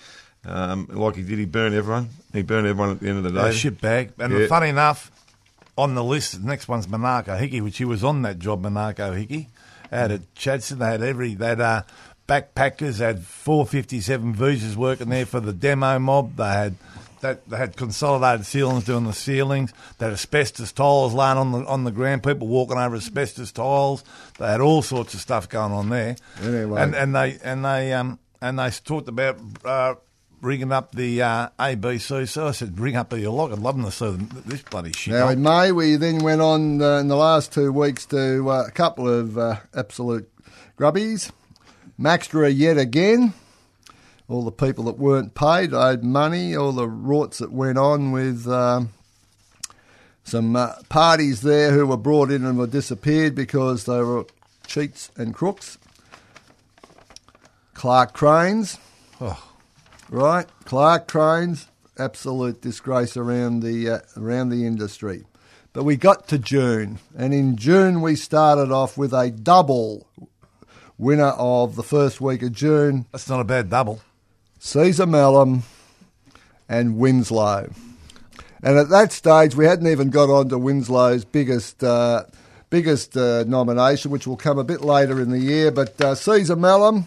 Um, 0.46 0.90
like 0.92 1.16
he 1.16 1.22
did, 1.22 1.40
he 1.40 1.46
burned 1.46 1.74
everyone. 1.76 2.10
He 2.34 2.42
burned 2.42 2.68
everyone 2.68 2.92
at 2.92 3.00
the 3.00 3.08
end 3.08 3.20
of 3.20 3.24
the 3.24 3.32
day. 3.32 3.48
A 3.48 3.52
shitbag. 3.54 4.10
And 4.20 4.34
Yeah. 4.38 4.48
funny 4.48 4.68
enough, 4.68 5.10
on 5.78 5.96
the 5.96 6.04
list, 6.04 6.42
the 6.42 6.48
next 6.48 6.68
one's 6.68 6.88
Monaco 6.88 7.36
Hickey, 7.36 7.62
which 7.62 7.78
he 7.78 7.86
was 7.86 8.04
on 8.04 8.22
that 8.24 8.40
job, 8.40 8.62
Monaco 8.62 9.14
Hickey. 9.14 9.50
Out 9.92 10.12
at 10.12 10.34
Chadstone, 10.36 10.80
they 10.80 10.86
had 10.86 11.02
every, 11.04 11.36
they 11.36 11.48
had 11.48 11.62
uh, 11.62 11.84
backpackers, 12.28 12.98
they 12.98 13.06
had 13.06 13.24
457 13.24 14.34
visas 14.34 14.76
working 14.78 15.10
there 15.10 15.26
for 15.26 15.40
the 15.40 15.54
demo 15.54 16.00
mob. 16.00 16.36
They 16.36 16.44
had 16.44 16.76
that 17.24 17.50
they 17.50 17.58
had 17.58 17.76
consolidated 17.76 18.46
ceilings 18.46 18.84
doing 18.84 19.06
the 19.06 19.14
ceilings. 19.14 19.74
They 19.98 20.06
had 20.06 20.14
asbestos 20.14 20.72
tiles 20.72 21.14
laying 21.14 21.38
on 21.38 21.52
the 21.52 21.66
on 21.66 21.86
the 21.86 21.92
ground. 21.92 22.22
People 22.22 22.48
walking 22.48 22.78
over 22.78 22.96
asbestos 22.96 23.52
tiles. 23.52 24.04
They 24.38 24.48
had 24.48 24.62
all 24.62 24.84
sorts 24.84 25.16
of 25.16 25.22
stuff 25.22 25.50
going 25.50 25.72
on 25.72 25.90
there. 25.90 26.16
Anyway. 26.44 26.82
and 26.82 26.94
and 26.94 27.16
they 27.16 27.40
and 27.44 27.66
they 27.66 27.94
um 27.94 28.20
and 28.42 28.60
they 28.60 28.70
talked 28.70 29.08
about. 29.08 29.40
Uh, 29.66 29.96
Ringing 30.44 30.74
up 30.74 30.92
the 30.92 31.22
uh, 31.22 31.50
ABC, 31.58 32.28
so 32.28 32.48
I 32.50 32.52
said, 32.52 32.78
"Ring 32.78 32.98
up 32.98 33.10
the 33.10 33.26
lot. 33.28 33.54
I'd 33.54 33.60
love 33.60 33.78
them 33.78 33.86
to 33.86 33.92
see 33.92 34.42
this 34.46 34.62
bloody 34.62 34.92
shit." 34.92 35.14
Now, 35.14 35.28
on." 35.28 35.32
in 35.32 35.42
May, 35.42 35.72
we 35.72 35.96
then 35.96 36.18
went 36.18 36.42
on 36.42 36.82
uh, 36.82 36.98
in 36.98 37.08
the 37.08 37.16
last 37.16 37.54
two 37.54 37.72
weeks 37.72 38.06
to 38.08 38.50
uh, 38.50 38.66
a 38.68 38.72
couple 38.72 39.08
of 39.08 39.38
uh, 39.38 39.62
absolute 39.74 40.30
grubbies. 40.78 41.32
Maxtra 41.98 42.54
yet 42.54 42.78
again. 42.78 43.34
All 44.28 44.44
the 44.44 44.52
people 44.52 44.84
that 44.84 44.98
weren't 44.98 45.34
paid 45.34 45.74
owed 45.74 46.04
money. 46.04 46.58
All 46.58 46.74
the 46.74 46.88
rorts 46.88 47.38
that 47.38 47.54
went 47.54 47.78
on 47.78 48.12
with 48.12 48.46
um, 48.46 48.90
some 50.26 50.58
uh, 50.58 50.74
parties 50.90 51.40
there 51.40 51.72
who 51.72 51.88
were 51.88 51.96
brought 51.96 52.32
in 52.32 52.44
and 52.44 52.58
were 52.58 52.68
disappeared 52.68 53.34
because 53.34 53.86
they 53.86 54.02
were 54.02 54.26
cheats 54.68 55.10
and 55.16 55.34
crooks. 55.34 55.78
Clark 57.74 58.12
Cranes. 58.12 58.78
Oh. 59.22 59.52
Right, 60.14 60.46
Clark 60.66 61.08
Cranes, 61.08 61.70
absolute 61.98 62.62
disgrace 62.62 63.18
around 63.18 63.62
the 63.62 63.90
uh, 63.90 64.00
around 64.16 64.50
the 64.50 64.64
industry. 64.64 65.24
But 65.74 65.86
we 65.86 65.96
got 65.96 66.28
to 66.28 66.38
June, 66.38 67.00
and 67.18 67.34
in 67.34 67.58
June 67.58 68.00
we 68.00 68.16
started 68.16 68.72
off 68.72 68.96
with 68.96 69.12
a 69.12 69.32
double 69.32 70.06
winner 71.00 71.30
of 71.30 71.76
the 71.76 71.82
first 71.82 72.22
week 72.22 72.44
of 72.44 72.52
June, 72.52 73.08
That's 73.12 73.28
not 73.28 73.40
a 73.40 73.44
bad 73.44 73.72
double. 73.72 74.02
Cesar 74.60 75.08
Melhem 75.08 75.64
and 76.70 77.00
Winslow. 77.00 77.72
And 78.62 78.78
at 78.78 78.90
that 78.90 79.12
stage, 79.12 79.56
we 79.56 79.66
hadn't 79.66 79.88
even 79.88 80.12
got 80.12 80.30
on 80.30 80.48
to 80.50 80.60
Winslow's 80.60 81.26
biggest 81.26 81.84
uh, 81.84 82.26
biggest 82.70 83.18
uh, 83.18 83.46
nomination, 83.48 84.12
which 84.12 84.28
will 84.28 84.38
come 84.38 84.60
a 84.60 84.64
bit 84.64 84.82
later 84.82 85.20
in 85.20 85.32
the 85.32 85.40
year. 85.40 85.72
But 85.72 86.00
uh, 86.00 86.14
Cesar 86.14 86.56
Melhem 86.56 87.06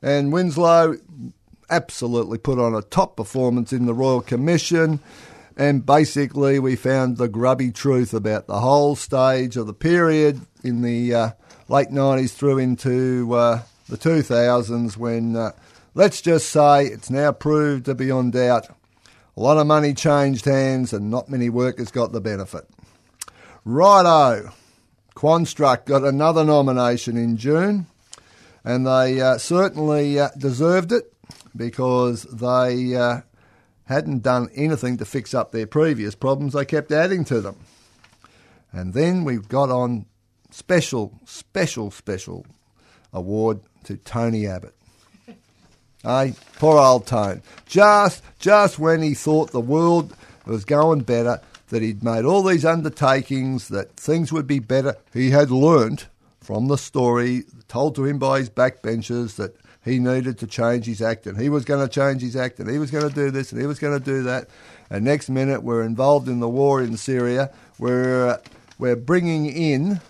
and 0.00 0.32
Winslow 0.32 0.98
absolutely 1.70 2.38
put 2.38 2.58
on 2.58 2.74
a 2.74 2.82
top 2.82 3.16
performance 3.16 3.72
in 3.72 3.86
the 3.86 3.94
Royal 3.94 4.20
Commission. 4.20 5.00
And 5.56 5.86
basically, 5.86 6.58
we 6.58 6.76
found 6.76 7.16
the 7.16 7.28
grubby 7.28 7.72
truth 7.72 8.12
about 8.12 8.46
the 8.46 8.60
whole 8.60 8.94
stage 8.94 9.56
of 9.56 9.66
the 9.66 9.72
period 9.72 10.40
in 10.62 10.82
the 10.82 11.14
uh, 11.14 11.30
late 11.68 11.88
90s 11.88 12.34
through 12.34 12.58
into 12.58 13.32
uh, 13.34 13.62
the 13.88 13.96
2000s 13.96 14.96
when, 14.96 15.34
uh, 15.34 15.52
let's 15.94 16.20
just 16.20 16.50
say, 16.50 16.86
it's 16.86 17.10
now 17.10 17.32
proved 17.32 17.86
to 17.86 17.94
beyond 17.94 18.34
doubt 18.34 18.68
a 19.36 19.40
lot 19.42 19.58
of 19.58 19.66
money 19.66 19.92
changed 19.92 20.46
hands 20.46 20.92
and 20.92 21.10
not 21.10 21.28
many 21.28 21.50
workers 21.50 21.90
got 21.90 22.12
the 22.12 22.20
benefit. 22.20 22.66
Righto. 23.64 24.50
Quanstruct 25.14 25.86
got 25.86 26.04
another 26.04 26.44
nomination 26.44 27.16
in 27.16 27.38
June, 27.38 27.86
and 28.64 28.86
they 28.86 29.18
uh, 29.20 29.38
certainly 29.38 30.20
uh, 30.20 30.28
deserved 30.36 30.92
it 30.92 31.12
because 31.56 32.22
they 32.24 32.94
uh, 32.94 33.20
hadn't 33.84 34.22
done 34.22 34.48
anything 34.54 34.98
to 34.98 35.04
fix 35.04 35.34
up 35.34 35.52
their 35.52 35.66
previous 35.66 36.14
problems. 36.14 36.52
They 36.52 36.64
kept 36.64 36.92
adding 36.92 37.24
to 37.26 37.40
them. 37.40 37.56
And 38.72 38.94
then 38.94 39.24
we've 39.24 39.48
got 39.48 39.70
on 39.70 40.06
special, 40.50 41.18
special, 41.24 41.90
special 41.90 42.46
award 43.12 43.60
to 43.84 43.96
Tony 43.96 44.46
Abbott. 44.46 44.74
Hey, 46.02 46.34
poor 46.60 46.78
old 46.78 47.08
Tone. 47.08 47.42
Just, 47.64 48.22
just 48.38 48.78
when 48.78 49.02
he 49.02 49.12
thought 49.14 49.50
the 49.50 49.60
world 49.60 50.14
was 50.44 50.64
going 50.64 51.00
better, 51.00 51.40
that 51.70 51.82
he'd 51.82 52.04
made 52.04 52.24
all 52.24 52.44
these 52.44 52.64
undertakings, 52.64 53.68
that 53.68 53.96
things 53.96 54.32
would 54.32 54.46
be 54.46 54.60
better, 54.60 54.94
he 55.12 55.30
had 55.30 55.50
learnt 55.50 56.06
from 56.40 56.68
the 56.68 56.78
story 56.78 57.42
told 57.66 57.96
to 57.96 58.04
him 58.04 58.20
by 58.20 58.38
his 58.38 58.48
backbenchers 58.48 59.34
that 59.34 59.56
he 59.86 60.00
needed 60.00 60.36
to 60.38 60.46
change 60.46 60.84
his 60.84 61.00
acting. 61.00 61.36
he 61.36 61.48
was 61.48 61.64
going 61.64 61.80
to 61.80 61.88
change 61.88 62.20
his 62.20 62.34
acting. 62.34 62.68
he 62.68 62.78
was 62.78 62.90
going 62.90 63.08
to 63.08 63.14
do 63.14 63.30
this 63.30 63.52
and 63.52 63.60
he 63.60 63.66
was 63.66 63.78
going 63.78 63.98
to 63.98 64.04
do 64.04 64.24
that. 64.24 64.48
And 64.90 65.04
next 65.04 65.30
minute, 65.30 65.62
we're 65.62 65.84
involved 65.84 66.28
in 66.28 66.40
the 66.40 66.48
war 66.48 66.82
in 66.82 66.96
Syria. 66.96 67.50
We're, 67.78 68.30
uh, 68.30 68.38
we're 68.78 68.96
bringing 68.96 69.46
in 69.46 70.00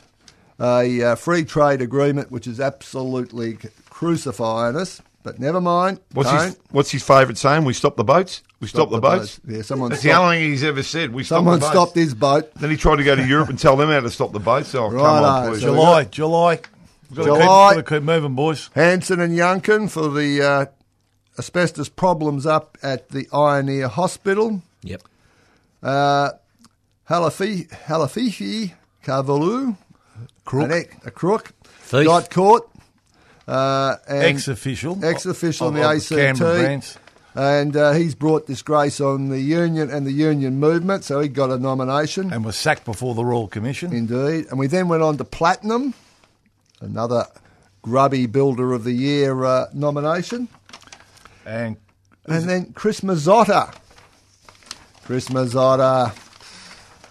a 0.59 1.03
uh, 1.03 1.15
free 1.15 1.45
trade 1.45 1.83
agreement 1.83 2.33
which 2.33 2.47
is 2.47 2.59
absolutely 2.59 3.59
crucifying 3.91 4.77
us. 4.77 5.03
But 5.23 5.41
never 5.41 5.61
mind. 5.61 6.01
What's 6.13 6.31
don't. 6.31 6.47
his 6.47 6.59
What's 6.71 6.91
his 6.93 7.03
favourite 7.03 7.37
saying? 7.37 7.65
We 7.65 7.73
stop 7.73 7.97
the 7.97 8.05
boats. 8.05 8.43
We 8.61 8.69
stop, 8.69 8.91
the, 8.91 9.01
boats. 9.01 9.39
Yeah, 9.47 9.61
someone 9.63 9.91
That's 9.91 10.03
the 10.03 10.13
only 10.13 10.39
thing 10.39 10.51
he's 10.51 10.65
ever 10.65 10.83
said. 10.83 11.13
We 11.13 11.25
stop 11.25 11.39
someone 11.39 11.59
the 11.59 11.67
boats. 11.67 11.73
stopped 11.73 11.95
his 11.97 12.15
boat. 12.15 12.55
Then 12.55 12.71
he 12.71 12.77
tried 12.79 12.97
to 12.97 13.05
go 13.05 13.15
to 13.15 13.27
Europe 13.27 13.51
and 13.51 13.59
tell 13.59 13.77
them 13.77 13.91
how 13.91 14.01
to 14.01 14.09
stop 14.09 14.33
the 14.33 14.39
boats. 14.39 14.75
Oh, 14.75 14.89
come 14.89 15.01
on, 15.01 15.23
Righto, 15.23 15.51
please. 15.51 15.61
so- 15.61 15.75
July, 15.75 16.05
July. 16.05 16.61
We've 17.11 17.19
got 17.19 17.25
to 17.25 17.33
keep, 17.33 17.41
got 17.41 17.75
to 17.75 17.83
keep 17.83 18.03
moving, 18.03 18.35
boys. 18.35 18.71
Hansen 18.75 19.21
and 19.21 19.37
Yuncken 19.37 19.91
for 19.91 20.09
the 20.09 20.43
uh, 20.43 20.67
asbestos 21.39 21.89
problems 21.89 22.47
up 22.47 22.77
at 22.83 23.09
the 23.11 23.25
Ioneer 23.33 23.89
Hospital. 23.89 24.63
Yep. 24.83 25.03
Uh, 25.83 26.31
Halafi, 27.09 27.69
Halafihi 27.69 28.73
Kivalu, 29.05 29.77
Crook. 30.45 30.65
an 30.65 30.73
ex- 30.73 31.07
a 31.07 31.11
crook, 31.11 31.53
Thief. 31.81 32.07
got 32.07 32.31
caught. 32.31 32.71
Uh, 33.47 33.95
and 34.09 34.25
Ex-official. 34.25 35.05
ex-official 35.05 35.69
in 35.69 35.75
the 35.75 35.83
of 35.83 36.67
ACT. 36.67 36.99
And 37.37 37.77
uh, 37.77 37.93
he's 37.93 38.17
brought 38.17 38.47
disgrace 38.49 39.01
on 39.01 39.29
the 39.29 39.39
union 39.39 39.89
and 39.91 40.05
the 40.07 40.11
union 40.11 40.59
movement, 40.59 41.05
so 41.05 41.21
he 41.21 41.29
got 41.29 41.51
a 41.51 41.59
nomination. 41.59 42.33
And 42.33 42.45
was 42.45 42.57
sacked 42.57 42.85
before 42.85 43.15
the 43.15 43.25
Royal 43.25 43.47
Commission. 43.47 43.93
Indeed. 43.93 44.47
And 44.51 44.59
we 44.59 44.67
then 44.67 44.89
went 44.89 45.03
on 45.05 45.17
to 45.19 45.25
Platinum, 45.25 45.95
another 46.81 47.25
grubby 47.83 48.27
Builder 48.27 48.73
of 48.73 48.85
the 48.85 48.93
Year 48.93 49.45
uh, 49.45 49.67
nomination. 49.73 50.49
And 51.45 51.77
And 52.27 52.49
then 52.49 52.73
Chris 52.73 53.01
Mazzotta. 53.03 53.75
Chris 55.05 55.29
Mazzotta, 55.29 56.13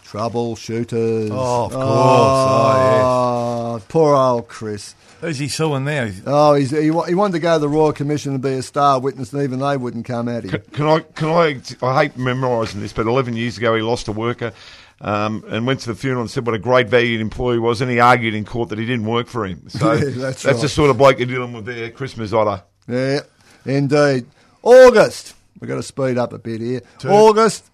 troubleshooters. 0.05 1.29
Oh, 1.31 1.65
of 1.65 1.71
course. 1.71 1.83
Oh, 1.85 3.51
Oh, 3.75 3.81
poor 3.89 4.15
old 4.15 4.47
Chris. 4.47 4.95
who's 5.21 5.37
he 5.37 5.47
suing 5.49 5.83
now? 5.85 6.09
Oh, 6.25 6.53
he's, 6.53 6.71
he, 6.71 6.83
he 6.83 6.91
wanted 6.91 7.33
to 7.33 7.39
go 7.39 7.55
to 7.55 7.59
the 7.59 7.67
Royal 7.69 7.91
Commission 7.93 8.33
and 8.33 8.41
be 8.41 8.53
a 8.53 8.61
star 8.61 8.99
witness, 8.99 9.33
and 9.33 9.43
even 9.43 9.59
they 9.59 9.75
wouldn't 9.75 10.05
come 10.05 10.29
at 10.29 10.43
him. 10.45 10.61
Can 10.71 10.85
I? 10.85 10.99
Can 10.99 11.29
I? 11.29 11.61
I 11.81 12.03
hate 12.03 12.17
memorising 12.17 12.79
this, 12.81 12.93
but 12.93 13.05
11 13.07 13.35
years 13.35 13.57
ago 13.57 13.75
he 13.75 13.81
lost 13.81 14.07
a 14.07 14.11
worker. 14.13 14.53
Um, 15.01 15.43
and 15.49 15.67
went 15.67 15.81
to 15.81 15.87
the 15.89 15.95
funeral 15.95 16.21
and 16.21 16.31
said 16.31 16.45
what 16.45 16.55
a 16.55 16.59
great 16.59 16.87
valued 16.87 17.19
employee 17.19 17.55
he 17.55 17.59
was, 17.59 17.81
and 17.81 17.91
he 17.91 17.99
argued 17.99 18.33
in 18.33 18.45
court 18.45 18.69
that 18.69 18.79
he 18.79 18.85
didn't 18.85 19.05
work 19.05 19.27
for 19.27 19.45
him. 19.45 19.67
So 19.69 19.91
Yeah, 19.93 20.05
that's 20.09 20.43
the 20.43 20.53
right. 20.53 20.69
sort 20.69 20.89
of 20.89 20.97
bloke 20.97 21.19
you're 21.19 21.27
dealing 21.27 21.51
with 21.51 21.65
there, 21.65 21.91
Christmas 21.91 22.31
Mazzotta. 22.31 22.63
Yeah, 22.87 23.19
indeed. 23.65 24.25
August. 24.63 25.35
We've 25.59 25.67
got 25.67 25.75
to 25.75 25.83
speed 25.83 26.17
up 26.17 26.31
a 26.33 26.39
bit 26.39 26.61
here. 26.61 26.81
August, 27.05 27.69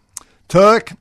TURC, 0.49 0.95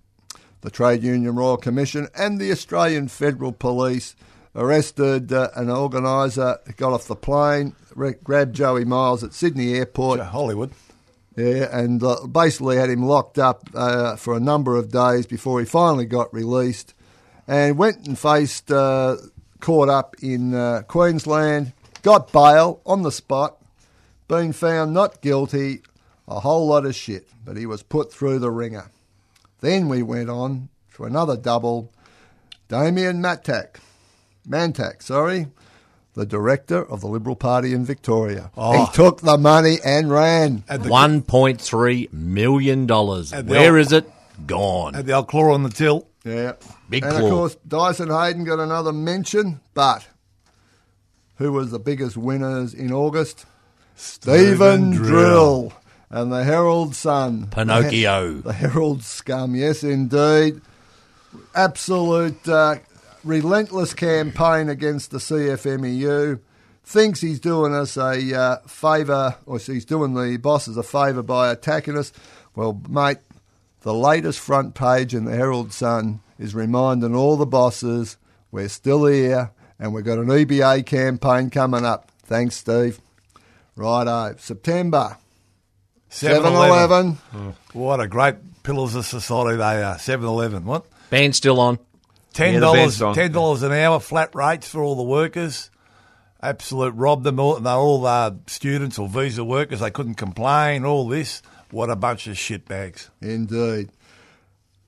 the 0.61 0.71
Trade 0.71 1.03
Union 1.03 1.35
Royal 1.37 1.57
Commission, 1.57 2.09
and 2.15 2.39
the 2.39 2.53
Australian 2.53 3.09
Federal 3.09 3.53
Police 3.53 4.15
arrested 4.55 5.33
uh, 5.33 5.49
an 5.57 5.71
organiser, 5.71 6.59
got 6.77 6.93
off 6.93 7.07
the 7.07 7.17
plane, 7.17 7.75
re- 7.95 8.15
grabbed 8.23 8.55
Joey 8.55 8.85
Miles 8.85 9.25
at 9.25 9.33
Sydney 9.33 9.75
Airport. 9.75 10.21
Hollywood. 10.21 10.71
Yeah, 11.37 11.69
and 11.77 12.03
uh, 12.03 12.27
basically 12.27 12.77
had 12.77 12.91
him 12.91 13.05
locked 13.05 13.39
up 13.39 13.69
uh, 13.75 14.17
for 14.17 14.37
a 14.37 14.41
number 14.41 14.77
of 14.77 14.91
days 14.91 15.27
before 15.27 15.61
he 15.61 15.67
finally 15.67 16.05
got 16.05 16.35
released, 16.35 16.93
and 17.47 17.79
went 17.79 18.07
and 18.07 18.19
faced 18.19 18.71
uh, 18.73 19.17
caught 19.61 19.89
up 19.89 20.17
in 20.21 20.55
uh, 20.55 20.83
Queensland, 20.89 21.73
got 22.03 22.33
bail 22.33 22.81
on 22.85 23.03
the 23.03 23.13
spot, 23.13 23.59
been 24.27 24.53
found 24.53 24.93
not 24.93 25.21
guilty, 25.21 25.83
a 26.27 26.41
whole 26.41 26.67
lot 26.67 26.85
of 26.85 26.95
shit, 26.95 27.29
but 27.45 27.57
he 27.57 27.67
was 27.67 27.83
put 27.83 28.13
through 28.13 28.41
the 28.41 28.51
ringer. 28.51 28.91
Then 29.61 29.89
we 29.89 30.03
went 30.03 30.31
on 30.31 30.69
to 30.95 31.05
another 31.05 31.37
double, 31.37 31.93
Damien 32.69 33.23
Matak, 33.23 33.77
Mantach, 34.49 35.03
sorry. 35.03 35.47
The 36.15 36.27
director 36.27 36.85
of 36.85 37.01
the 37.01 37.07
Liberal 37.07 37.37
Party 37.37 37.73
in 37.73 37.85
Victoria. 37.85 38.51
Oh. 38.57 38.87
He 38.87 38.93
took 38.93 39.21
the 39.21 39.39
money 39.39 39.79
and 39.85 40.11
ran. 40.11 40.65
At 40.69 40.83
the, 40.83 40.89
One 40.89 41.23
point 41.23 41.61
three 41.61 42.09
million 42.13 42.87
dollars. 42.87 43.33
At 43.33 43.47
the 43.47 43.53
Where 43.53 43.77
old- 43.77 43.87
is 43.87 43.93
it? 43.93 44.11
Gone. 44.47 44.95
Had 44.95 45.07
the 45.07 45.13
old 45.13 45.29
claw 45.29 45.53
on 45.55 45.63
the 45.63 45.69
till. 45.71 46.09
Yeah. 46.25 46.55
Big 46.89 47.05
and 47.05 47.13
claw. 47.13 47.25
of 47.25 47.31
course, 47.31 47.57
Dyson 47.67 48.09
Heydon 48.09 48.45
got 48.45 48.59
another 48.59 48.93
mention, 48.93 49.61
but 49.75 50.07
who 51.37 51.53
was 51.53 51.71
the 51.71 51.79
biggest 51.79 52.17
winners 52.17 52.75
in 52.75 52.93
August? 52.93 53.47
Stephen 53.95 54.91
Drill. 54.91 55.09
Drill 55.69 55.73
and 56.11 56.33
the 56.33 56.43
Herald 56.43 56.95
Sun. 56.95 57.47
Pinocchio. 57.49 58.41
The, 58.41 58.53
Herald 58.53 59.03
Scum, 59.05 59.55
yes, 59.55 59.85
indeed. 59.85 60.61
Absolute 61.55 62.49
uh, 62.49 62.77
relentless 63.25 63.95
campaign 63.95 64.69
against 64.69 65.11
the 65.11 65.19
CFMEU. 65.19 66.41
Thinks 66.83 67.21
he's 67.21 67.41
doing 67.41 67.75
us 67.75 67.97
a 67.97 68.37
uh, 68.37 68.57
favour, 68.67 69.37
or 69.47 69.59
he's 69.59 69.85
doing 69.85 70.15
the 70.15 70.39
bosses 70.39 70.77
a 70.77 70.83
favour 70.83 71.23
by 71.23 71.51
attacking 71.51 71.97
us. 71.97 72.13
Well, 72.57 72.81
mate, 72.89 73.19
the 73.83 73.95
latest 73.95 74.41
front 74.41 74.75
page 74.75 75.15
in 75.15 75.25
the 75.25 75.37
Herald 75.37 75.73
Sun 75.73 76.21
is 76.39 76.55
reminding 76.55 77.15
all 77.15 77.37
the 77.37 77.47
bosses 77.47 78.17
we're 78.51 78.69
still 78.69 79.07
here 79.07 79.53
and 79.81 79.95
we've 79.95 80.05
got 80.05 80.19
an 80.19 80.27
EBA 80.27 80.85
campaign 80.85 81.51
coming 81.51 81.85
up. 81.85 82.11
Thanks, 82.25 82.57
Steve. 82.57 83.01
Righto. 83.75 84.37
September. 84.39 85.17
7 86.11 86.45
Eleven. 86.45 87.19
What 87.73 88.01
a 88.01 88.07
great 88.07 88.63
pillars 88.63 88.95
of 88.95 89.07
society 89.07 89.57
they 89.57 89.83
are. 89.83 89.99
7 89.99 90.27
Eleven. 90.27 90.67
What? 90.67 90.85
Band 91.09 91.35
still 91.35 91.59
on. 91.59 91.79
Ten 92.33 92.55
the 92.55 92.61
dollars, 92.61 92.99
band's 92.99 93.17
ten 93.17 93.33
dollars 93.33 93.63
an 93.63 93.73
hour, 93.73 94.01
flat 94.01 94.35
rates 94.35 94.69
for 94.69 94.83
all 94.83 94.95
the 94.95 95.03
workers. 95.03 95.71
Absolute 96.43 96.95
robbed 96.95 97.25
them. 97.25 97.39
All, 97.39 97.61
they're 97.61 97.75
all 97.75 98.07
uh, 98.07 98.33
students 98.47 98.99
or 98.99 99.09
visa 99.09 99.45
workers. 99.45 99.81
They 99.81 99.91
couldn't 99.91 100.15
complain. 100.15 100.85
All 100.85 101.07
this. 101.09 101.43
What 101.71 101.91
a 101.91 101.97
bunch 101.97 102.27
of 102.27 102.37
shitbags. 102.37 103.11
Indeed. 103.21 103.91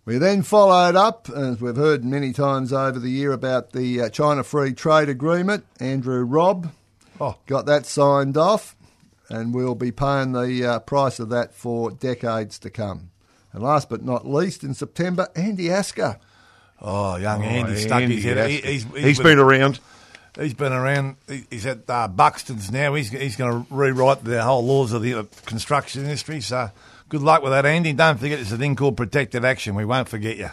We 0.05 0.19
then 0.19 0.43
followed 0.43 0.97
up, 0.97 1.29
as 1.31 1.61
we've 1.61 1.77
heard 1.77 2.05
many 2.05 2.33
times 2.33 2.73
over 2.73 2.99
the 2.99 3.11
year, 3.11 3.31
about 3.33 3.71
the 3.73 4.01
uh, 4.01 4.09
China 4.09 4.43
Free 4.43 4.73
Trade 4.73 5.09
Agreement. 5.09 5.65
Andrew 5.79 6.25
Robb 6.25 6.73
Oh. 7.21 7.37
got 7.47 7.67
that 7.67 7.87
signed 7.87 8.37
off, 8.37 8.75
and 9.29 9.55
we'll 9.55 9.77
be 9.77 9.93
paying 9.93 10.33
the 10.33 10.65
uh, 10.67 10.79
price 10.81 11.21
of 11.21 11.29
that 11.29 11.55
for 11.55 11.93
decades 11.93 12.59
to 12.61 12.71
come. 12.71 13.11
And 13.53 13.63
last 13.63 13.89
but 13.89 14.03
not 14.03 14.27
least, 14.27 14.65
in 14.65 14.75
September, 14.75 15.29
Andy 15.37 15.71
Asker. 15.71 16.19
Oh, 16.85 17.16
young 17.16 17.42
Oh, 17.42 17.47
Andy 17.47 17.77
stuck 17.81 18.03
Andy, 18.03 18.16
his 18.16 18.25
head. 18.25 18.37
yes. 18.38 18.49
He, 18.64 18.73
he's, 18.73 18.85
he's 19.05 19.18
been 19.21 19.38
around. 19.38 19.79
He's 20.38 20.55
been 20.55 20.73
around. 20.73 21.16
He's 21.51 21.64
at 21.66 21.88
uh, 21.88 22.09
Buxton's 22.09 22.73
now. 22.73 22.95
He's 22.95 23.11
he's 23.11 23.37
going 23.37 23.53
to 23.66 23.75
rewrite 23.75 24.25
the 24.25 24.42
whole 24.42 24.64
laws 24.64 24.92
of 24.92 25.03
the 25.03 25.14
uh, 25.14 25.25
construction 25.47 26.03
industry. 26.05 26.40
So 26.40 26.71
good 27.09 27.21
luck 27.23 27.42
with 27.42 27.53
that, 27.53 27.66
Andy. 27.66 27.92
Don't 27.92 28.18
forget 28.18 28.40
it's 28.40 28.51
a 28.51 28.57
thing 28.59 28.75
called 28.75 28.97
protected 28.97 29.45
action. 29.45 29.75
We 29.75 29.85
won't 29.85 30.09
forget 30.09 30.38
you. 30.38 30.49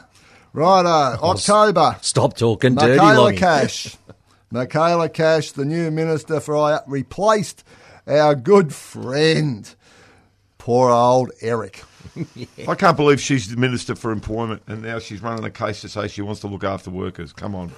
Righto, 0.53 0.87
October. 1.23 1.97
Stop 2.01 2.35
talking 2.35 2.75
dirty 2.75 2.97
Michaela 2.97 3.31
longy. 3.31 3.37
Cash. 3.37 3.95
Michaelia 4.53 5.13
Cash, 5.13 5.51
the 5.53 5.63
new 5.65 5.89
minister 5.91 6.39
for 6.39 6.57
I 6.57 6.79
replaced 6.87 7.63
our 8.07 8.33
good 8.35 8.73
friend, 8.73 9.73
poor 10.57 10.89
old 10.91 11.31
Eric. 11.41 11.83
I 12.67 12.75
can't 12.75 12.97
believe 12.97 13.19
she's 13.19 13.49
the 13.49 13.57
Minister 13.57 13.95
for 13.95 14.11
Employment 14.11 14.61
and 14.67 14.81
now 14.81 14.99
she's 14.99 15.21
running 15.21 15.43
a 15.43 15.51
case 15.51 15.81
to 15.81 15.89
say 15.89 16.07
she 16.07 16.21
wants 16.21 16.41
to 16.41 16.47
look 16.47 16.63
after 16.63 16.89
workers. 16.89 17.33
Come 17.33 17.55
on. 17.55 17.71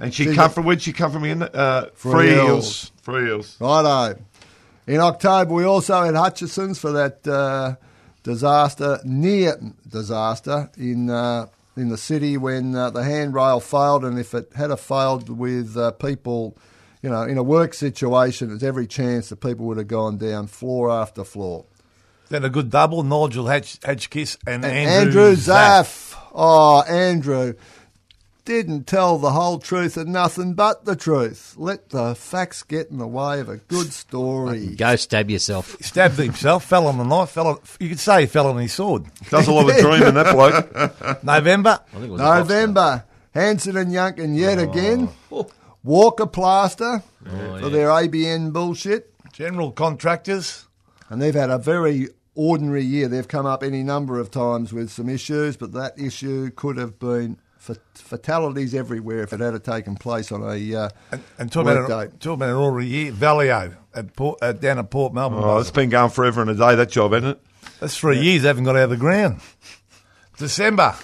and 0.00 0.14
she 0.14 0.34
come 0.34 0.50
from, 0.50 0.64
where'd 0.64 0.82
she 0.82 0.92
come 0.92 1.12
from 1.12 1.24
again? 1.24 1.42
Uh, 1.42 1.86
Free. 1.94 2.28
Hills. 2.28 2.92
Free 3.02 3.26
Hills. 3.26 3.56
Righto. 3.60 4.18
In 4.86 5.00
October, 5.00 5.54
we 5.54 5.64
also 5.64 6.02
had 6.02 6.14
Hutchinson's 6.14 6.78
for 6.78 6.90
that 6.92 7.26
uh, 7.26 7.76
disaster, 8.22 8.98
near 9.04 9.56
disaster 9.88 10.70
in 10.76 11.08
uh, 11.08 11.46
in 11.76 11.88
the 11.88 11.96
city 11.96 12.36
when 12.36 12.74
uh, 12.74 12.90
the 12.90 13.02
handrail 13.02 13.60
failed, 13.60 14.04
and 14.04 14.18
if 14.18 14.34
it 14.34 14.50
had 14.54 14.70
a 14.70 14.76
failed 14.76 15.28
with 15.28 15.76
uh, 15.76 15.90
people, 15.92 16.56
you 17.00 17.08
know, 17.08 17.22
in 17.22 17.38
a 17.38 17.42
work 17.42 17.74
situation, 17.74 18.48
there's 18.48 18.62
every 18.62 18.86
chance 18.86 19.30
that 19.30 19.36
people 19.36 19.66
would 19.66 19.78
have 19.78 19.88
gone 19.88 20.18
down 20.18 20.46
floor 20.46 20.90
after 20.90 21.24
floor. 21.24 21.64
Then 22.32 22.46
a 22.46 22.48
good 22.48 22.70
double: 22.70 23.02
Nigel 23.02 23.46
Hatch, 23.46 23.78
Hadgkiss 23.80 24.38
and, 24.46 24.64
And 24.64 24.74
Andrew, 24.74 25.22
Andrew 25.24 25.36
Zaff. 25.36 26.14
Zaff. 26.14 26.18
Oh, 26.34 26.80
Andrew 26.88 27.52
didn't 28.46 28.86
tell 28.86 29.18
the 29.18 29.32
whole 29.32 29.58
truth 29.58 29.98
and 29.98 30.12
nothing 30.14 30.54
but 30.54 30.86
the 30.86 30.96
truth. 30.96 31.54
Let 31.58 31.90
the 31.90 32.14
facts 32.14 32.62
get 32.62 32.88
in 32.90 32.96
the 32.96 33.06
way 33.06 33.38
of 33.40 33.50
a 33.50 33.58
good 33.58 33.92
story. 33.92 34.68
Go 34.68 34.96
stab 34.96 35.28
yourself. 35.30 35.76
Stabbed 35.82 36.16
himself, 36.18 36.64
fell 36.64 36.86
on 36.86 36.96
the 36.96 37.04
knife, 37.04 37.28
fell 37.32 37.48
on, 37.48 37.58
you 37.78 37.90
could 37.90 38.00
say 38.00 38.22
he 38.22 38.26
fell 38.26 38.46
on 38.46 38.56
his 38.56 38.72
sword. 38.72 39.04
Does 39.28 39.46
a 39.46 39.52
lot 39.52 39.68
of 39.70 39.76
dreaming, 39.76 40.14
that 40.14 40.34
bloke. 40.34 41.22
November, 41.24 41.80
I 41.90 41.92
think 41.92 42.06
it 42.06 42.10
was. 42.12 42.20
November, 42.20 43.04
Hansen 43.34 43.76
and 43.76 43.92
Yuncken 43.92 44.34
yet 44.36 44.58
Oh. 44.58 44.62
again. 44.70 45.08
Oh. 45.30 45.50
Walker 45.84 46.26
Plaster 46.26 47.02
oh, 47.30 47.58
for 47.60 47.68
their 47.68 47.88
ABN 47.88 48.54
bullshit. 48.54 49.12
general 49.34 49.70
contractors. 49.70 50.66
And 51.10 51.20
they've 51.20 51.34
had 51.34 51.50
a 51.50 51.58
very 51.58 52.08
ordinary 52.34 52.82
year. 52.84 53.08
They've 53.08 53.26
come 53.28 53.46
up 53.46 53.62
any 53.62 53.82
number 53.82 54.18
of 54.18 54.30
times 54.30 54.72
with 54.72 54.90
some 54.90 55.08
issues, 55.08 55.56
but 55.56 55.72
that 55.72 55.98
issue 55.98 56.50
could 56.50 56.76
have 56.76 56.98
been 56.98 57.38
fatalities 57.94 58.74
everywhere 58.74 59.22
if 59.22 59.32
it 59.32 59.38
had 59.40 59.62
taken 59.62 59.94
place 59.94 60.32
on 60.32 60.42
a 60.42 60.74
uh, 60.74 60.88
And, 61.12 61.22
and 61.38 61.52
talk, 61.52 61.62
about 61.62 61.88
work 61.88 62.12
an, 62.12 62.18
talk 62.18 62.34
about 62.34 62.48
an 62.48 62.56
ordinary 62.56 62.86
year. 62.86 63.12
Valio 63.12 63.76
at 63.94 64.16
Port, 64.16 64.38
uh, 64.42 64.52
down 64.52 64.78
at 64.78 64.90
Port 64.90 65.14
Melbourne. 65.14 65.40
Oh, 65.44 65.58
it's 65.58 65.70
been 65.70 65.88
going 65.88 66.10
forever 66.10 66.40
and 66.42 66.50
a 66.50 66.54
day, 66.54 66.74
that 66.74 66.90
job, 66.90 67.12
hasn't 67.12 67.36
it? 67.38 67.42
That's 67.78 67.96
three 67.96 68.18
years 68.18 68.42
they 68.42 68.48
haven't 68.48 68.64
got 68.64 68.76
out 68.76 68.84
of 68.84 68.90
the 68.90 68.96
ground. 68.96 69.40
December. 70.38 70.94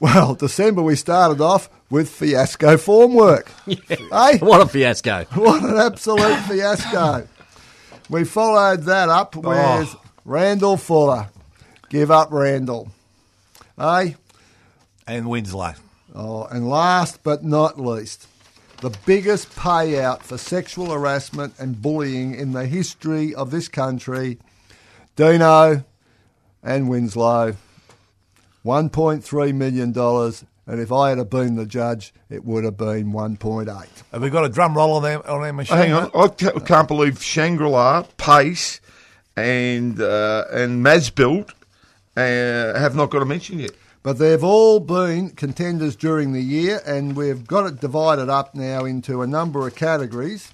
Well, 0.00 0.34
December 0.36 0.82
we 0.82 0.94
started 0.96 1.40
off 1.40 1.68
with 1.90 2.08
fiasco 2.08 2.76
formwork. 2.76 3.48
Hey, 3.88 4.38
What 4.44 4.60
a 4.60 4.66
fiasco. 4.68 5.24
what 5.34 5.62
an 5.64 5.76
absolute 5.76 6.38
fiasco. 6.40 7.26
We 8.10 8.24
followed 8.24 8.82
that 8.82 9.08
up 9.08 9.34
with 9.34 9.46
Oh. 9.46 10.00
Randall 10.24 10.76
Fuller. 10.76 11.28
Give 11.90 12.10
up 12.10 12.28
Randall. 12.32 12.90
Hey, 13.76 14.16
And 15.06 15.28
Winslow. 15.28 15.74
oh, 16.14 16.44
and 16.44 16.68
last 16.68 17.22
but 17.22 17.44
not 17.44 17.78
least, 17.78 18.26
the 18.80 18.96
biggest 19.06 19.50
payout 19.54 20.22
for 20.22 20.38
sexual 20.38 20.90
harassment 20.90 21.54
and 21.58 21.80
bullying 21.80 22.34
in 22.34 22.52
the 22.52 22.66
history 22.66 23.34
of 23.34 23.50
this 23.50 23.68
country. 23.68 24.38
Dino 25.16 25.84
and 26.62 26.88
Winslow, 26.88 27.54
$1.3 28.64 29.54
million. 29.54 29.96
And 30.66 30.80
if 30.80 30.90
I 30.90 31.10
had 31.10 31.28
been 31.30 31.56
the 31.56 31.66
judge, 31.66 32.14
it 32.30 32.44
would 32.44 32.64
have 32.64 32.76
been 32.78 33.12
1.8. 33.12 33.86
Have 34.12 34.22
we 34.22 34.30
got 34.30 34.44
a 34.44 34.48
drum 34.48 34.74
roll 34.76 34.94
on 34.94 35.02
their, 35.02 35.28
on 35.30 35.42
their 35.42 35.52
machine? 35.52 35.76
Hang 35.76 35.92
on. 35.92 36.10
I 36.14 36.28
can't 36.28 36.88
believe 36.88 37.22
Shangri-La, 37.22 38.04
Pace, 38.16 38.80
and 39.36 40.00
uh, 40.00 40.44
and 40.52 40.84
Masbuilt 40.84 41.50
uh, 42.16 42.78
have 42.78 42.94
not 42.94 43.10
got 43.10 43.22
a 43.22 43.24
mention 43.24 43.58
yet. 43.60 43.72
But 44.02 44.18
they've 44.18 44.44
all 44.44 44.80
been 44.80 45.30
contenders 45.30 45.96
during 45.96 46.32
the 46.34 46.42
year, 46.42 46.80
and 46.86 47.16
we've 47.16 47.46
got 47.46 47.66
it 47.66 47.80
divided 47.80 48.28
up 48.28 48.54
now 48.54 48.84
into 48.84 49.22
a 49.22 49.26
number 49.26 49.66
of 49.66 49.74
categories. 49.74 50.52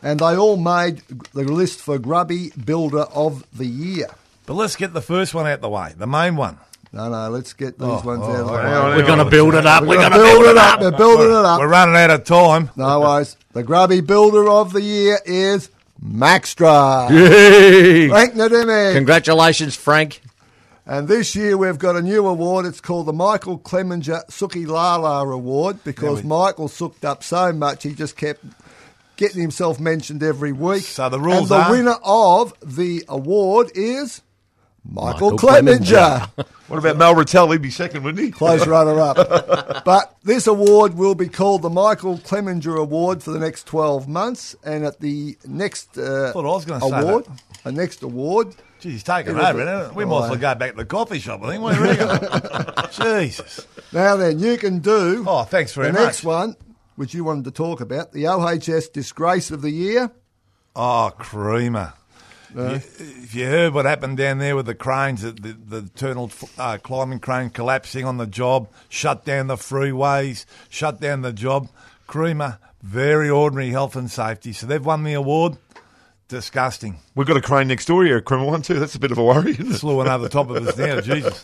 And 0.00 0.20
they 0.20 0.36
all 0.36 0.56
made 0.56 0.98
the 1.34 1.42
list 1.42 1.80
for 1.80 1.98
Grubby 1.98 2.50
Builder 2.64 3.00
of 3.00 3.44
the 3.56 3.66
Year. 3.66 4.06
But 4.46 4.54
let's 4.54 4.76
get 4.76 4.92
the 4.92 5.00
first 5.02 5.34
one 5.34 5.48
out 5.48 5.60
the 5.60 5.68
way, 5.68 5.92
the 5.96 6.06
main 6.06 6.36
one. 6.36 6.56
No, 6.92 7.08
no, 7.10 7.28
let's 7.30 7.52
get 7.52 7.78
these 7.80 7.88
Oh, 7.88 8.00
ones 8.02 8.22
oh, 8.22 8.30
out 8.32 8.40
of 8.42 8.46
the 8.46 8.52
hang 8.62 8.64
way. 8.64 8.76
on, 8.76 8.96
We're 8.96 9.06
going 9.06 9.18
to 9.18 9.24
build 9.28 9.54
it 9.56 9.66
up. 9.66 9.82
We're, 9.82 9.88
We're 9.88 9.94
going 9.96 10.10
gonna 10.12 10.22
to 10.22 10.30
build 10.30 10.44
it 10.46 10.56
up. 10.56 10.74
up. 10.74 10.80
We're 10.80 10.96
building 10.96 11.26
it 11.30 11.44
up. 11.44 11.58
We're 11.60 11.68
running 11.68 11.96
out 11.96 12.10
of 12.10 12.24
time. 12.24 12.70
No 12.76 13.00
worries. 13.00 13.36
The 13.52 13.64
Grubby 13.64 14.00
Builder 14.02 14.48
of 14.48 14.72
the 14.72 14.80
Year 14.80 15.18
is 15.26 15.68
Maxtra. 16.04 17.10
Yay. 17.10 18.08
Frank 18.08 18.34
Nademi. 18.34 18.94
Congratulations, 18.94 19.74
Frank. 19.76 20.20
And 20.86 21.06
this 21.06 21.34
year 21.36 21.56
we've 21.58 21.78
got 21.78 21.96
a 21.96 22.02
new 22.02 22.26
award. 22.26 22.64
It's 22.66 22.80
called 22.80 23.06
the 23.06 23.12
Michael 23.12 23.58
Clemenger 23.58 24.22
Suki 24.30 24.66
Lala 24.66 25.26
Award 25.28 25.84
because 25.84 26.22
we- 26.22 26.28
Michael 26.28 26.68
sooked 26.68 27.04
up 27.04 27.22
so 27.22 27.52
much 27.52 27.82
he 27.82 27.92
just 27.94 28.16
kept 28.16 28.42
getting 29.16 29.42
himself 29.42 29.78
mentioned 29.80 30.22
every 30.22 30.52
week. 30.52 30.84
So 30.84 31.08
the 31.10 31.20
rules 31.20 31.50
and 31.50 31.60
the 31.60 31.64
are- 31.64 31.70
winner 31.72 31.96
of 32.02 32.54
the 32.64 33.04
award 33.08 33.70
is 33.74 34.22
Michael, 34.84 35.32
Michael 35.32 35.38
Clemenger. 35.38 36.30
What 36.68 36.78
about 36.78 36.96
Mel 36.96 37.14
Rattel? 37.14 37.52
He'd 37.52 37.60
be 37.62 37.70
second, 37.70 38.04
wouldn't 38.04 38.24
he? 38.24 38.30
Close 38.30 38.66
runner 38.66 38.98
up. 39.00 39.84
but 39.84 40.14
this 40.22 40.46
award 40.46 40.94
will 40.94 41.14
be 41.14 41.28
called 41.28 41.62
the 41.62 41.68
Michael 41.70 42.18
Clemenger 42.18 42.76
Award 42.78 43.22
for 43.22 43.30
the 43.32 43.38
next 43.38 43.66
12 43.66 44.08
months. 44.08 44.56
And 44.64 44.84
at 44.84 45.00
the 45.00 45.36
next 45.46 45.98
uh, 45.98 46.32
Thought 46.32 46.44
I 46.46 46.48
was 46.48 46.64
gonna 46.64 46.80
say 46.80 47.00
award, 47.00 47.24
that. 47.26 47.42
a 47.66 47.72
next 47.72 48.02
award, 48.02 48.54
Geez, 48.80 48.92
he's 48.92 49.02
taking 49.02 49.32
It'll 49.32 49.44
over. 49.44 49.60
isn't 49.60 49.90
it? 49.90 49.94
We 49.94 50.04
might 50.04 50.24
as 50.24 50.30
well 50.30 50.38
go 50.38 50.54
back 50.54 50.70
to 50.70 50.76
the 50.76 50.84
coffee 50.86 51.18
shop, 51.18 51.42
I 51.42 51.48
think. 51.50 51.62
What 51.62 51.74
do 51.76 51.82
you 51.82 51.86
reckon? 51.90 52.90
Jesus. 53.20 53.66
Now 53.92 54.16
then, 54.16 54.38
you 54.38 54.56
can 54.56 54.78
do 54.78 55.24
Oh, 55.26 55.42
thanks 55.42 55.72
very 55.74 55.88
the 55.88 55.94
much. 55.94 56.02
next 56.04 56.24
one, 56.24 56.56
which 56.96 57.12
you 57.12 57.24
wanted 57.24 57.44
to 57.44 57.50
talk 57.50 57.80
about, 57.80 58.12
the 58.12 58.26
OHS 58.28 58.88
Disgrace 58.88 59.50
of 59.50 59.60
the 59.62 59.70
Year. 59.70 60.12
Oh, 60.76 61.12
creamer. 61.18 61.94
You- 62.54 62.80
if 62.80 63.34
you 63.34 63.46
heard 63.46 63.74
what 63.74 63.84
happened 63.84 64.16
down 64.16 64.38
there 64.38 64.56
with 64.56 64.66
the 64.66 64.74
cranes, 64.74 65.22
the, 65.22 65.32
the, 65.32 65.52
the 65.52 65.76
eternal 65.78 66.30
uh, 66.58 66.78
climbing 66.82 67.20
crane 67.20 67.50
collapsing 67.50 68.04
on 68.04 68.16
the 68.16 68.26
job, 68.26 68.68
shut 68.88 69.24
down 69.24 69.46
the 69.48 69.56
freeways, 69.56 70.44
shut 70.68 71.00
down 71.00 71.22
the 71.22 71.32
job, 71.32 71.68
creamer, 72.06 72.58
very 72.82 73.28
ordinary 73.28 73.70
health 73.70 73.96
and 73.96 74.10
safety. 74.10 74.52
So 74.52 74.66
they've 74.66 74.84
won 74.84 75.04
the 75.04 75.14
award. 75.14 75.56
Disgusting. 76.28 76.98
We've 77.14 77.26
got 77.26 77.38
a 77.38 77.40
crane 77.40 77.68
next 77.68 77.86
door 77.86 78.04
here, 78.04 78.18
a 78.18 78.22
criminal 78.22 78.50
one 78.50 78.60
too. 78.60 78.78
That's 78.78 78.94
a 78.94 78.98
bit 78.98 79.10
of 79.10 79.16
a 79.16 79.24
worry, 79.24 79.52
isn't 79.52 79.66
it? 79.72 79.74
Slew 79.78 79.96
one 79.96 80.08
over 80.08 80.24
the 80.24 80.28
top 80.28 80.50
of 80.50 80.56
us 80.66 80.76
now, 80.76 81.00
Jesus. 81.00 81.42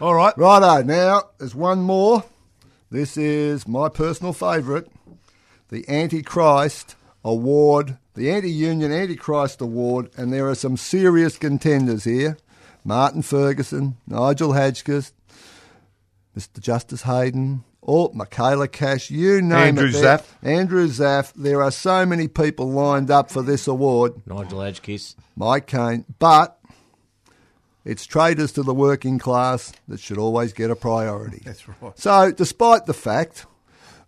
All 0.00 0.12
right. 0.12 0.36
Righto, 0.36 0.82
now 0.82 1.22
there's 1.38 1.54
one 1.54 1.82
more. 1.82 2.24
This 2.90 3.16
is 3.16 3.68
my 3.68 3.88
personal 3.88 4.32
favourite 4.32 4.86
the 5.68 5.88
Antichrist 5.88 6.96
Award, 7.24 7.96
the 8.18 8.30
Anti 8.32 8.50
Union 8.50 8.90
Antichrist 8.92 9.60
Award, 9.60 10.10
and 10.16 10.32
there 10.32 10.48
are 10.48 10.54
some 10.56 10.76
serious 10.76 11.38
contenders 11.38 12.02
here 12.04 12.36
Martin 12.84 13.22
Ferguson, 13.22 13.96
Nigel 14.06 14.50
Hadgkiss, 14.50 15.12
Mr. 16.36 16.58
Justice 16.58 17.02
Heydon, 17.02 17.62
all 17.80 18.12
Michaelia 18.12 18.70
Cash, 18.70 19.10
you 19.10 19.40
name 19.40 19.78
Andrew 19.78 19.86
it. 19.88 19.92
there- 19.92 20.18
Zaff. 20.18 20.24
Andrew 20.42 20.88
Zaff. 20.88 21.32
There 21.34 21.62
are 21.62 21.70
so 21.70 22.04
many 22.04 22.26
people 22.28 22.70
lined 22.70 23.10
up 23.10 23.30
for 23.30 23.42
this 23.42 23.66
award. 23.68 24.14
Nigel 24.26 24.58
Hadgkiss. 24.58 25.14
Mike 25.36 25.66
Kane, 25.66 26.04
but 26.18 26.58
it's 27.84 28.04
traitors 28.04 28.50
to 28.52 28.62
the 28.64 28.74
working 28.74 29.18
class 29.18 29.72
that 29.86 30.00
should 30.00 30.18
always 30.18 30.52
get 30.52 30.70
a 30.70 30.76
priority. 30.76 31.42
That's 31.44 31.66
right. 31.68 31.98
So, 31.98 32.32
despite 32.32 32.86
the 32.86 32.94
fact 32.94 33.46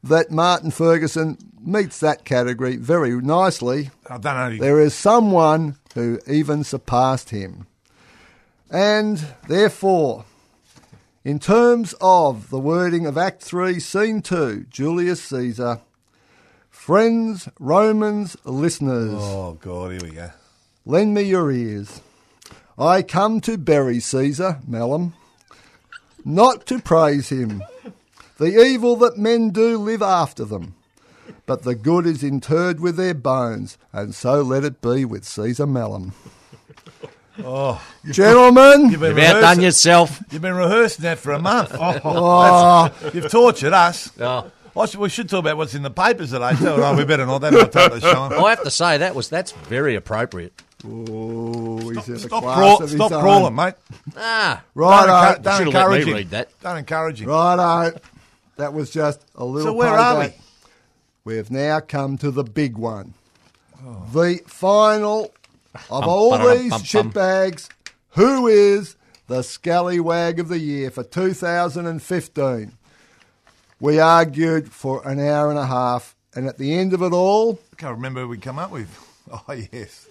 that 0.03 0.31
Martin 0.31 0.71
Ferguson 0.71 1.37
meets 1.63 2.01
that 2.01 2.25
category 2.25 2.77
very 2.77 3.15
nicely, 3.21 3.91
I 4.09 4.19
don't 4.19 4.25
know. 4.25 4.57
there 4.57 4.81
is 4.81 4.95
someone 4.95 5.77
who 5.95 6.19
even 6.27 6.65
surpassed 6.65 7.31
him. 7.31 7.67
And 8.71 9.27
therefore, 9.49 10.25
in 11.25 11.39
terms 11.39 11.95
of 12.01 12.51
the 12.51 12.59
wording 12.61 13.07
of 13.07 13.19
Act 13.19 13.43
3, 13.43 13.79
Scene 13.81 14.23
2, 14.23 14.67
Julius 14.71 15.23
Caesar, 15.25 15.81
friends, 16.71 17.49
Romans, 17.59 18.37
listeners. 18.45 19.13
Oh, 19.15 19.59
God, 19.61 19.93
here 19.93 20.01
we 20.03 20.11
go. 20.11 20.31
Lend 20.87 21.13
me 21.13 21.23
your 21.23 21.51
ears. 21.53 22.01
I 22.79 23.03
come 23.03 23.43
to 23.43 23.59
bury 23.59 24.01
Caesar, 24.01 24.61
Melhem, 24.69 25.13
not 26.25 26.65
to 26.67 26.79
praise 26.79 27.29
him. 27.29 27.63
The 28.40 28.59
evil 28.64 28.96
that 28.96 29.18
men 29.18 29.50
do 29.50 29.76
live 29.76 30.00
after 30.00 30.46
them, 30.46 30.74
but 31.44 31.62
the 31.62 31.74
good 31.74 32.07
is 32.07 32.24
interred 32.24 32.81
with 32.81 32.96
their 32.96 33.12
bones, 33.12 33.76
and 33.92 34.14
so 34.14 34.40
let 34.40 34.64
it 34.64 34.81
be 34.81 35.05
with 35.05 35.24
Cesar 35.24 35.66
Melhem. 35.66 36.12
Oh, 37.42 37.83
Gentlemen, 38.11 38.90
you've 38.90 39.00
been, 39.00 39.16
You've 39.16 39.24
outdone 39.24 39.62
yourself. 39.62 40.20
you've 40.31 40.42
been 40.42 40.55
rehearsing 40.57 41.05
that 41.05 41.18
for 41.18 41.33
a 41.33 41.38
month. 41.38 41.70
oh, 41.74 42.90
You've 43.14 43.31
tortured 43.31 43.72
us. 43.72 44.11
Oh. 44.20 44.50
Should, 44.87 45.00
we 45.00 45.09
should 45.09 45.29
talk 45.31 45.40
about 45.40 45.57
what's 45.57 45.74
in 45.74 45.83
the 45.83 45.90
papers 45.90 46.33
today 46.33 46.55
too. 46.57 46.64
No, 46.64 46.94
we 46.94 47.05
better 47.07 47.24
not. 47.24 47.38
That'll 47.38 47.61
not 47.61 47.72
take 47.72 47.92
the 47.92 48.00
show. 48.00 48.44
I 48.44 48.50
have 48.50 48.62
to 48.64 48.70
say 48.70 48.98
that 48.98 49.14
was 49.14 49.31
that's 49.31 49.53
very 49.53 49.94
appropriate. 49.94 50.53
oh, 50.87 51.79
he's 51.90 52.24
Stop, 52.24 52.42
class 52.42 52.57
crawl, 52.59 52.88
stop 52.88 53.11
crawling, 53.22 53.55
mate. 53.55 53.74
Ah, 54.18 54.62
Don't, 54.76 54.83
Righto, 54.83 55.12
encourage- 55.12 55.42
don't 55.42 55.66
encourage 55.68 56.07
him. 56.09 56.14
read 56.14 56.31
that. 56.31 56.61
Don't 56.61 56.76
encourage 56.79 57.22
him. 57.22 57.29
righto. 57.29 57.98
That 58.61 58.75
was 58.75 58.90
just 58.90 59.25
a 59.35 59.44
little. 59.44 59.73
So 59.73 59.75
where 59.75 59.88
are 59.96 60.20
we? 60.20 60.35
We've 61.25 61.51
now 61.51 61.81
come 61.81 62.18
to 62.18 62.31
the 62.31 62.44
big 62.44 62.77
one. 62.77 63.14
The 64.12 64.42
final 64.46 65.33
of 65.88 66.01
Bum, 66.03 66.05
all 66.09 66.38
these 66.38 66.68
bum, 66.70 66.81
bum. 66.81 66.81
shitbags. 66.83 67.70
Who 68.11 68.49
is 68.49 68.96
the 69.29 69.42
scallywag 69.42 70.38
of 70.40 70.49
the 70.49 70.59
year 70.59 70.90
for 70.90 71.03
2015? 71.05 72.73
We 73.81 73.99
argued 73.99 74.70
for 74.70 75.07
an 75.09 75.18
hour 75.20 75.49
and 75.49 75.59
a 75.59 75.64
half, 75.66 76.14
and 76.35 76.46
at 76.46 76.59
the 76.59 76.75
end 76.75 76.92
of 76.92 77.01
it 77.01 77.14
all, 77.14 77.59
I 77.73 77.77
can't 77.77 77.96
remember 77.96 78.20
who 78.23 78.29
we 78.29 78.37
come 78.38 78.59
up 78.59 78.70
with. 78.70 78.88
Oh 79.33 79.53
yes. 79.53 80.09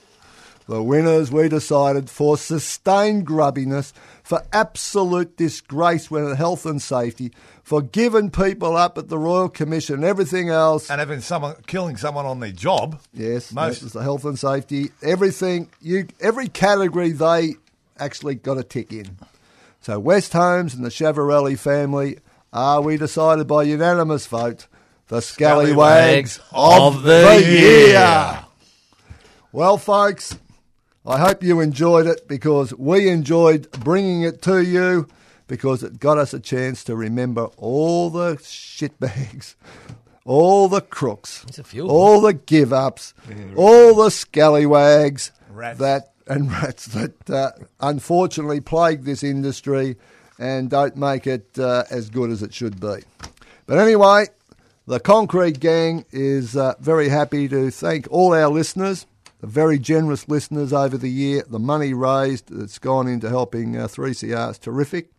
The 0.69 0.83
winners 0.83 1.31
we 1.31 1.49
decided 1.49 2.11
for 2.11 2.37
sustained 2.37 3.25
grubbiness, 3.25 3.91
for 4.21 4.43
absolute 4.53 5.35
disgrace 5.35 6.11
with 6.11 6.37
health 6.37 6.63
and 6.63 6.79
safety, 6.79 7.31
for 7.63 7.81
giving 7.81 8.29
people 8.29 8.77
up 8.77 8.95
at 8.95 9.09
the 9.09 9.17
Royal 9.17 9.49
Commission 9.49 9.95
and 9.95 10.03
everything 10.03 10.49
else. 10.49 10.87
And 10.91 10.99
having 10.99 11.21
someone 11.21 11.55
killing 11.65 11.97
someone 11.97 12.27
on 12.27 12.39
their 12.39 12.51
job. 12.51 13.01
Yes, 13.11 13.51
Most. 13.51 13.81
was 13.81 13.93
the 13.93 14.03
health 14.03 14.25
and 14.25 14.37
safety. 14.37 14.91
Everything 15.01 15.69
you, 15.81 16.05
every 16.21 16.47
category 16.47 17.13
they 17.13 17.55
actually 17.97 18.35
got 18.35 18.59
a 18.59 18.63
tick 18.63 18.93
in. 18.93 19.17
So 19.81 19.97
West 19.97 20.33
Holmes 20.33 20.75
and 20.75 20.85
the 20.85 20.89
Chavarelli 20.89 21.57
family 21.57 22.19
are, 22.53 22.79
we 22.79 22.97
decided 22.97 23.47
by 23.47 23.63
unanimous 23.63 24.27
vote, 24.27 24.67
the 25.07 25.23
scallywags 25.23 26.39
of 26.51 27.01
the 27.01 27.43
year. 27.43 28.45
Well, 29.51 29.79
folks, 29.79 30.37
I 31.09 31.17
hope 31.17 31.41
you 31.43 31.59
enjoyed 31.59 32.05
it 32.07 32.27
because 32.27 32.73
we 32.75 33.09
enjoyed 33.09 33.69
bringing 33.83 34.21
it 34.23 34.41
to 34.43 34.61
you 34.63 35.07
because 35.47 35.81
it 35.83 35.99
got 35.99 36.17
us 36.19 36.33
a 36.33 36.39
chance 36.39 36.83
to 36.83 36.95
remember 36.95 37.45
all 37.57 38.09
the 38.11 38.35
shitbags, 38.35 39.55
all 40.23 40.67
the 40.67 40.81
crooks, 40.81 41.41
There's 41.47 41.59
a 41.59 41.63
few. 41.63 41.87
all 41.87 42.21
the 42.21 42.33
give 42.33 42.71
ups, 42.71 43.13
all 43.55 43.95
the 43.95 44.11
scallywags 44.11 45.31
Rats. 45.49 45.79
that 45.79 46.11
and 46.27 46.51
rats 46.61 46.85
that 46.87 47.29
uh, 47.31 47.51
unfortunately 47.79 48.61
plague 48.61 49.03
this 49.03 49.23
industry 49.23 49.97
and 50.37 50.69
don't 50.69 50.95
make 50.95 51.25
it 51.25 51.57
uh, 51.57 51.85
as 51.89 52.11
good 52.11 52.29
as 52.29 52.43
it 52.43 52.53
should 52.53 52.79
be. 52.79 52.97
But 53.65 53.79
anyway, 53.79 54.27
the 54.85 54.99
Concrete 54.99 55.59
Gang 55.59 56.05
is 56.11 56.55
uh, 56.55 56.75
very 56.79 57.09
happy 57.09 57.47
to 57.47 57.71
thank 57.71 58.07
all 58.11 58.33
our 58.35 58.49
listeners, 58.49 59.07
the 59.39 59.47
very 59.47 59.79
generous 59.79 60.27
listeners 60.27 60.73
over 60.73 60.97
the 60.97 61.09
year. 61.09 61.43
The 61.49 61.59
money 61.59 61.93
raised 61.93 62.49
that's 62.49 62.79
gone 62.79 63.07
into 63.07 63.29
helping 63.29 63.77
uh, 63.77 63.87
3CR 63.87 64.51
is 64.51 64.57
terrific. 64.59 65.09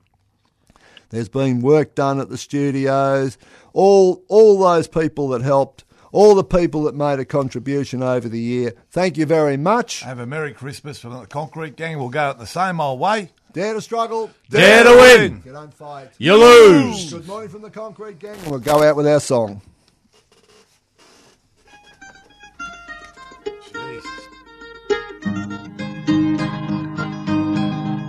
There's 1.10 1.28
been 1.28 1.60
work 1.60 1.94
done 1.94 2.20
at 2.20 2.28
the 2.28 2.38
studios. 2.38 3.36
All 3.72 4.22
all 4.28 4.58
those 4.58 4.86
people 4.88 5.28
that 5.30 5.42
helped. 5.42 5.84
all 6.12 6.34
the 6.34 6.44
people 6.44 6.84
that 6.84 6.94
made 6.94 7.18
a 7.20 7.24
contribution 7.24 8.02
over 8.02 8.28
the 8.28 8.38
year. 8.38 8.74
Thank 8.90 9.16
you 9.16 9.26
very 9.26 9.56
much. 9.56 10.00
Have 10.02 10.18
a 10.18 10.26
Merry 10.26 10.52
Christmas 10.52 10.98
from 10.98 11.12
the 11.14 11.26
Concrete 11.26 11.76
Gang. 11.76 11.98
We'll 11.98 12.08
go 12.10 12.20
out 12.20 12.38
the 12.38 12.46
same 12.46 12.80
old 12.80 12.98
way. 13.00 13.30
Dare 13.52 13.74
to 13.74 13.80
struggle. 13.80 14.30
Dare 14.48 14.84
to 14.84 14.90
win. 14.90 15.38
If 15.38 15.46
you 15.46 15.52
don't 15.52 15.74
fight. 15.74 16.10
You 16.18 16.36
lose. 16.36 17.12
Good 17.12 17.26
morning 17.26 17.48
from 17.48 17.62
the 17.62 17.70
Concrete 17.70 18.18
Gang. 18.20 18.36
We'll 18.48 18.60
go 18.60 18.82
out 18.82 18.94
with 18.96 19.08
our 19.08 19.18
song. 19.20 19.62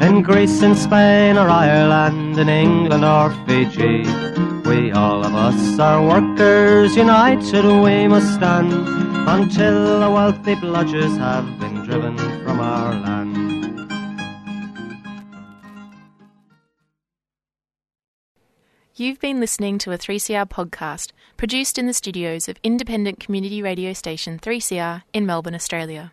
in 0.00 0.22
Greece, 0.22 0.62
in 0.62 0.74
Spain 0.74 1.36
or 1.36 1.48
Ireland, 1.48 2.38
in 2.38 2.48
England 2.48 3.04
or 3.04 3.30
Fiji, 3.46 4.04
we 4.68 4.90
all 4.92 5.24
of 5.24 5.34
us 5.34 5.78
are 5.78 6.02
workers 6.02 6.96
united, 6.96 7.64
we 7.64 8.08
must 8.08 8.34
stand 8.34 8.72
until 9.28 10.00
the 10.00 10.10
wealthy 10.10 10.54
bludgers 10.54 11.16
have 11.18 11.46
been 11.60 11.84
driven 11.84 12.16
from 12.44 12.60
our 12.60 12.94
land. 12.94 13.50
You've 18.96 19.20
been 19.20 19.40
listening 19.40 19.78
to 19.78 19.92
a 19.92 19.98
3CR 19.98 20.46
podcast 20.46 21.12
produced 21.36 21.78
in 21.78 21.86
the 21.86 21.94
studios 21.94 22.48
of 22.48 22.56
independent 22.62 23.18
community 23.18 23.62
radio 23.62 23.92
station 23.94 24.38
3CR 24.38 25.04
in 25.14 25.24
Melbourne, 25.24 25.54
Australia. 25.54 26.12